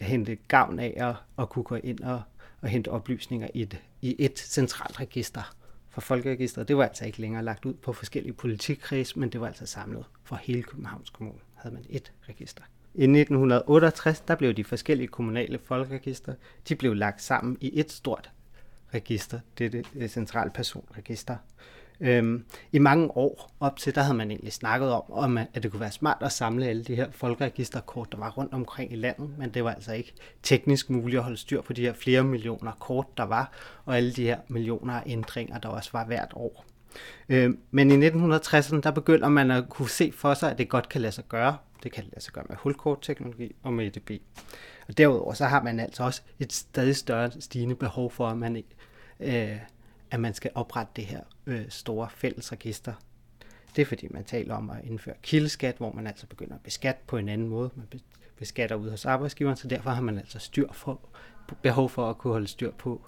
hente 0.00 0.36
gavn 0.48 0.78
af 0.78 0.94
at, 0.96 1.42
at 1.42 1.48
kunne 1.48 1.62
gå 1.62 1.74
ind 1.74 2.00
og, 2.00 2.22
og 2.60 2.68
hente 2.68 2.88
oplysninger 2.88 3.48
i 3.54 3.62
et, 3.62 3.82
i 4.02 4.16
et 4.18 4.38
centralt 4.38 5.00
register 5.00 5.56
for 5.96 6.00
Folkeregisteret. 6.00 6.68
Det 6.68 6.76
var 6.76 6.84
altså 6.84 7.04
ikke 7.04 7.20
længere 7.20 7.42
lagt 7.42 7.64
ud 7.64 7.74
på 7.74 7.92
forskellige 7.92 8.32
politikkreds, 8.32 9.16
men 9.16 9.28
det 9.28 9.40
var 9.40 9.46
altså 9.46 9.66
samlet 9.66 10.04
for 10.24 10.36
hele 10.36 10.62
Københavns 10.62 11.10
Kommune, 11.10 11.38
havde 11.54 11.74
man 11.74 11.84
et 11.88 12.12
register. 12.28 12.62
I 12.94 13.02
1968 13.02 14.20
der 14.20 14.34
blev 14.34 14.54
de 14.54 14.64
forskellige 14.64 15.08
kommunale 15.08 15.58
folkeregister, 15.64 16.34
de 16.68 16.76
blev 16.76 16.94
lagt 16.94 17.22
sammen 17.22 17.58
i 17.60 17.80
et 17.80 17.92
stort 17.92 18.30
register, 18.94 19.40
det 19.58 19.74
er 19.74 19.82
det 19.94 20.10
centrale 20.10 20.50
personregister. 20.50 21.36
Øhm, 22.00 22.44
I 22.72 22.78
mange 22.78 23.16
år 23.16 23.52
op 23.60 23.76
til, 23.76 23.94
der 23.94 24.02
havde 24.02 24.16
man 24.16 24.30
egentlig 24.30 24.52
snakket 24.52 24.92
om, 24.92 25.02
om, 25.08 25.38
at 25.38 25.62
det 25.62 25.70
kunne 25.70 25.80
være 25.80 25.92
smart 25.92 26.16
at 26.20 26.32
samle 26.32 26.66
alle 26.66 26.84
de 26.84 26.94
her 26.94 27.10
folkeregisterkort, 27.10 28.12
der 28.12 28.18
var 28.18 28.30
rundt 28.30 28.54
omkring 28.54 28.92
i 28.92 28.96
landet, 28.96 29.38
men 29.38 29.50
det 29.50 29.64
var 29.64 29.72
altså 29.72 29.92
ikke 29.92 30.12
teknisk 30.42 30.90
muligt 30.90 31.18
at 31.18 31.24
holde 31.24 31.36
styr 31.36 31.60
på 31.60 31.72
de 31.72 31.82
her 31.82 31.92
flere 31.92 32.24
millioner 32.24 32.72
kort, 32.72 33.06
der 33.16 33.24
var, 33.24 33.52
og 33.84 33.96
alle 33.96 34.12
de 34.12 34.22
her 34.22 34.38
millioner 34.48 34.94
af 34.94 35.02
ændringer, 35.06 35.58
der 35.58 35.68
også 35.68 35.90
var 35.92 36.04
hvert 36.04 36.32
år. 36.34 36.64
Øhm, 37.28 37.58
men 37.70 37.90
i 37.90 38.08
1960'erne, 38.08 38.80
der 38.80 38.90
begynder 38.90 39.28
man 39.28 39.50
at 39.50 39.68
kunne 39.68 39.90
se 39.90 40.12
for 40.14 40.34
sig, 40.34 40.50
at 40.50 40.58
det 40.58 40.68
godt 40.68 40.88
kan 40.88 41.00
lade 41.00 41.12
sig 41.12 41.24
gøre. 41.28 41.56
Det 41.82 41.92
kan 41.92 42.04
lade 42.04 42.20
sig 42.20 42.32
gøre 42.32 42.44
med 42.48 42.56
hulkortteknologi 42.56 43.56
og 43.62 43.72
med 43.72 43.86
EDB. 43.86 44.10
Og 44.88 44.98
derudover 44.98 45.34
så 45.34 45.44
har 45.44 45.62
man 45.62 45.80
altså 45.80 46.04
også 46.04 46.22
et 46.38 46.52
stadig 46.52 46.96
større 46.96 47.30
stigende 47.40 47.74
behov 47.74 48.10
for, 48.10 48.28
at 48.28 48.38
man, 48.38 48.62
øh, 49.20 49.56
at 50.10 50.20
man 50.20 50.34
skal 50.34 50.50
oprette 50.54 50.92
det 50.96 51.04
her 51.04 51.20
øh, 51.46 51.64
store 51.68 52.08
fællesregister. 52.10 52.92
Det 53.76 53.82
er 53.82 53.86
fordi, 53.86 54.06
man 54.10 54.24
taler 54.24 54.54
om 54.54 54.70
at 54.70 54.84
indføre 54.84 55.14
kildeskat, 55.22 55.76
hvor 55.76 55.92
man 55.92 56.06
altså 56.06 56.26
begynder 56.26 56.54
at 56.54 56.62
beskatte 56.62 57.00
på 57.06 57.16
en 57.16 57.28
anden 57.28 57.48
måde. 57.48 57.70
Man 57.74 57.86
beskatter 58.36 58.76
ud 58.76 58.90
hos 58.90 59.06
arbejdsgiveren, 59.06 59.56
så 59.56 59.68
derfor 59.68 59.90
har 59.90 60.02
man 60.02 60.18
altså 60.18 60.38
styr 60.38 60.72
for, 60.72 61.00
behov 61.62 61.90
for 61.90 62.10
at 62.10 62.18
kunne 62.18 62.32
holde 62.32 62.46
styr 62.46 62.70
på 62.70 63.06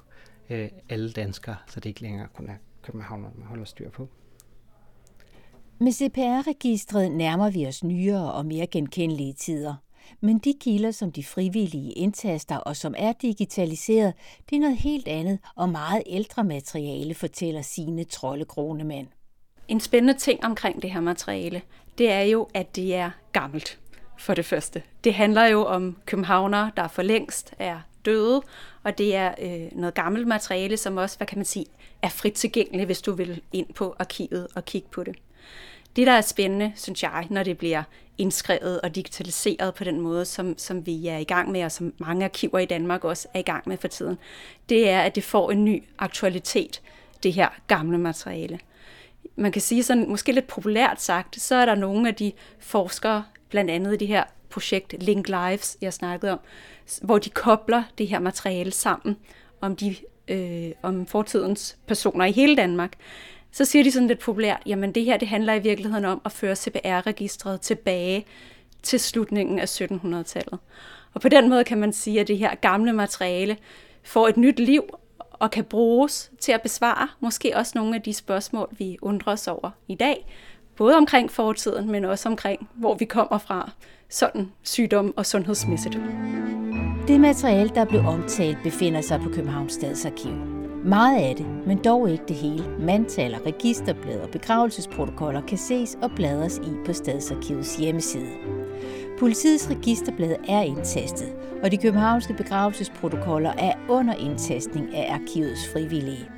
øh, 0.51 0.69
alle 0.89 1.13
danskere, 1.13 1.57
så 1.67 1.81
det 1.81 1.89
ikke 1.89 2.03
længere 2.03 2.29
kun 2.35 2.49
er 2.49 2.57
københavnerne, 2.83 3.35
man 3.39 3.47
holder 3.47 3.65
styr 3.65 3.91
på. 3.91 4.09
Med 5.81 5.93
CPR-registret 5.93 7.13
nærmer 7.13 7.51
vi 7.51 7.67
os 7.67 7.85
nyere 7.85 8.33
og 8.33 8.47
mere 8.47 8.67
genkendelige 8.67 9.33
tider. 9.33 9.75
Men 10.21 10.39
de 10.39 10.55
kilder, 10.61 10.91
som 10.91 11.13
de 11.13 11.25
frivillige 11.25 11.93
indtaster 11.93 12.57
og 12.57 12.77
som 12.77 12.95
er 12.99 13.13
digitaliseret, 13.13 14.15
det 14.51 14.57
er 14.57 14.61
noget 14.61 14.77
helt 14.77 15.09
andet 15.09 15.39
og 15.57 15.69
meget 15.69 16.03
ældre 16.07 16.45
materiale, 16.45 17.15
fortæller 17.15 17.63
sine 17.63 18.05
troldegronemand. 18.05 19.07
En 19.69 19.81
spændende 19.81 20.19
ting 20.19 20.45
omkring 20.45 20.83
det 20.83 20.91
her 20.91 21.01
materiale, 21.01 21.63
det 21.99 22.11
er 22.11 22.23
jo, 22.23 22.49
at 22.55 22.77
det 22.77 22.95
er 22.95 23.11
gammelt 23.33 23.79
for 24.19 24.35
det 24.35 24.45
første. 24.45 24.83
Det 25.05 25.15
handler 25.15 25.45
jo 25.45 25.65
om 25.65 25.97
københavnere, 26.07 26.71
der 26.77 26.89
for 26.89 27.03
længst 27.03 27.55
er 27.59 27.81
døde, 28.05 28.43
og 28.83 28.99
det 28.99 29.17
er 29.17 29.35
øh, 29.43 29.79
noget 29.79 29.95
gammelt 29.95 30.27
materiale, 30.27 30.77
som 30.77 30.97
også, 30.97 31.17
hvad 31.17 31.27
kan 31.27 31.39
man 31.39 31.45
sige, 31.45 31.67
er 32.03 32.09
frit 32.09 32.33
tilgængeligt, 32.33 32.87
hvis 32.87 33.03
du 33.03 33.13
vil 33.13 33.43
ind 33.53 33.75
på 33.75 33.95
arkivet 33.99 34.49
og 34.55 34.65
kigge 34.65 34.89
på 34.91 35.05
det. 35.05 35.17
Det, 35.99 36.07
der 36.07 36.13
er 36.13 36.21
spændende, 36.21 36.73
synes 36.77 37.03
jeg, 37.03 37.27
når 37.31 37.43
det 37.43 37.59
bliver 37.59 37.83
indskrevet 38.19 38.81
og 38.81 38.95
digitaliseret 38.95 39.75
på 39.75 39.85
den 39.85 40.01
måde, 40.01 40.25
som, 40.25 40.59
som 40.59 40.87
vi 40.87 41.07
er 41.07 41.19
i 41.19 41.25
gang 41.25 41.51
med, 41.51 41.65
og 41.65 41.73
som 41.73 41.93
mange 41.99 42.25
arkiver 42.25 42.59
i 42.59 42.65
Danmark 42.65 43.05
også 43.05 43.29
er 43.35 43.39
i 43.39 43.43
gang 43.43 43.69
med 43.69 43.77
for 43.77 43.89
tiden, 43.89 44.19
det 44.69 44.89
er, 44.89 45.01
at 45.01 45.15
det 45.15 45.25
får 45.25 45.51
en 45.51 45.65
ny 45.65 45.83
aktualitet, 45.99 46.83
det 47.23 47.33
her 47.33 47.49
gamle 47.67 47.99
materiale. 47.99 48.59
Man 49.37 49.53
kan 49.53 49.63
sige 49.63 49.83
sådan, 49.83 50.09
måske 50.09 50.33
lidt 50.33 50.47
populært 50.47 51.03
sagt, 51.03 51.41
så 51.41 51.55
er 51.55 51.67
der 51.67 51.75
nogle 51.75 52.09
af 52.09 52.15
de 52.15 52.33
forskere, 52.59 53.25
blandt 53.49 53.71
andet 53.71 53.95
i 53.95 53.97
det 53.97 54.09
her 54.09 54.25
projekt 54.51 55.03
Link 55.03 55.29
Lives, 55.29 55.77
jeg 55.81 55.93
snakkede 55.93 56.33
om, 56.33 56.41
hvor 57.03 57.19
de 57.19 57.31
kobler 57.31 57.83
det 57.99 58.09
her 58.09 58.19
materiale 58.19 58.71
sammen 58.71 59.17
om, 59.61 59.77
de, 59.77 59.97
øh, 60.29 60.71
om 60.83 61.07
fortidens 61.07 61.77
personer 61.87 62.25
i 62.25 62.33
hele 62.33 62.57
Danmark 62.57 62.93
så 63.53 63.65
siger 63.65 63.83
de 63.83 63.91
sådan 63.93 64.09
lidt 64.09 64.19
populært, 64.19 64.63
jamen 64.67 64.93
det 64.93 65.05
her 65.05 65.17
det 65.17 65.29
handler 65.29 65.55
i 65.55 65.59
virkeligheden 65.59 66.05
om 66.05 66.21
at 66.25 66.33
føre 66.33 66.57
CPR-registret 66.57 67.61
tilbage 67.61 68.27
til 68.83 69.01
slutningen 69.01 69.59
af 69.59 69.81
1700-tallet. 69.81 70.59
Og 71.15 71.21
på 71.21 71.29
den 71.29 71.49
måde 71.49 71.65
kan 71.65 71.79
man 71.79 71.93
sige, 71.93 72.21
at 72.21 72.29
det 72.29 72.39
her 72.39 72.55
gamle 72.55 72.93
materiale 72.93 73.57
får 74.03 74.29
et 74.29 74.37
nyt 74.37 74.61
liv 74.61 74.83
og 75.33 75.51
kan 75.51 75.65
bruges 75.65 76.31
til 76.41 76.53
at 76.53 76.63
besvare 76.63 77.09
måske 77.21 77.53
også 77.57 77.73
nogle 77.75 77.95
af 77.95 78.03
de 78.03 78.15
spørgsmål, 78.15 78.69
vi 78.79 78.99
undrer 79.03 79.33
os 79.33 79.49
over 79.49 79.71
i 79.89 79.95
dag, 79.95 80.27
både 80.77 80.97
omkring 80.97 81.31
fortiden, 81.31 81.93
men 81.93 82.05
også 82.05 82.29
omkring, 82.29 82.69
hvor 82.75 82.95
vi 82.95 83.05
kommer 83.05 83.39
fra, 83.39 83.71
sådan 84.11 84.53
sygdom 84.63 85.15
og 85.17 85.27
sundhedsmæssigt. 85.27 85.99
Det 87.09 87.21
materiale, 87.21 87.71
der 87.75 87.85
blev 87.85 88.01
omtalt, 88.01 88.59
befinder 88.63 89.01
sig 89.01 89.21
på 89.21 89.29
Københavns 89.29 89.73
Stadsarkiv. 89.73 90.58
Meget 90.85 91.23
af 91.23 91.37
det, 91.37 91.47
men 91.67 91.79
dog 91.85 92.11
ikke 92.11 92.25
det 92.29 92.37
hele, 92.37 92.65
mandtaler, 92.81 93.47
registerblade 93.47 94.23
og 94.23 94.31
begravelsesprotokoller 94.31 95.41
kan 95.41 95.59
ses 95.59 95.99
og 96.03 96.11
bladres 96.17 96.59
i 96.59 96.71
på 96.87 96.93
Stadsarkivets 96.93 97.77
hjemmeside. 97.77 98.31
Politiets 99.19 99.71
registerblad 99.71 100.37
er 100.49 100.63
indtastet, 100.63 101.33
og 101.63 101.71
de 101.71 101.77
københavnske 101.77 102.35
begravelsesprotokoller 102.35 103.53
er 103.59 103.73
under 103.89 104.15
indtastning 104.15 104.95
af 104.97 105.15
arkivets 105.15 105.69
frivillige. 105.73 106.29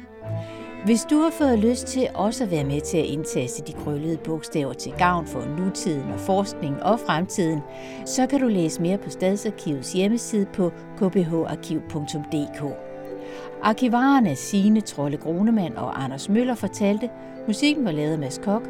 Hvis 0.85 1.00
du 1.11 1.20
har 1.20 1.31
fået 1.31 1.59
lyst 1.59 1.87
til 1.87 2.09
også 2.14 2.44
at 2.44 2.50
være 2.50 2.64
med 2.64 2.81
til 2.81 2.98
at 2.98 3.05
indtaste 3.05 3.62
de 3.66 3.72
krøllede 3.72 4.16
bogstaver 4.16 4.72
til 4.72 4.92
gavn 4.98 5.26
for 5.26 5.44
nutiden 5.59 6.11
og 6.12 6.20
forskningen 6.20 6.81
og 6.81 7.00
fremtiden, 7.00 7.61
så 8.07 8.26
kan 8.26 8.40
du 8.40 8.48
læse 8.48 8.83
mere 8.83 8.98
på 8.98 9.11
Stadsarkivets 9.11 9.92
hjemmeside 9.92 10.46
på 10.55 10.72
kbharkiv.dk. 10.98 12.89
Arkivarerne 13.62 14.37
Signe 14.37 14.81
Trolle 14.81 15.16
Grunemann 15.16 15.76
og 15.76 16.05
Anders 16.05 16.29
Møller 16.29 16.55
fortalte, 16.55 17.11
musikken 17.46 17.85
var 17.85 17.92
lavet 17.92 18.12
af 18.12 18.18
Mads 18.18 18.38
Kok. 18.38 18.62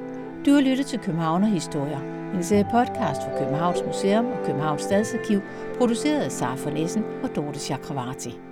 Du 0.47 0.53
har 0.53 0.61
lyttet 0.61 0.87
til 0.87 0.99
Københavner 0.99 1.47
Historier, 1.47 2.01
en 2.35 2.43
serie 2.43 2.69
podcast 2.71 3.23
fra 3.23 3.39
Københavns 3.39 3.83
Museum 3.87 4.27
og 4.27 4.47
Københavns 4.47 4.83
Stadsarkiv, 4.83 5.41
produceret 5.79 6.21
af 6.21 6.33
Sara 6.33 6.71
Nissen 6.71 7.05
og 7.23 7.37
Dorte 7.37 7.59
Chakravarti. 7.59 8.50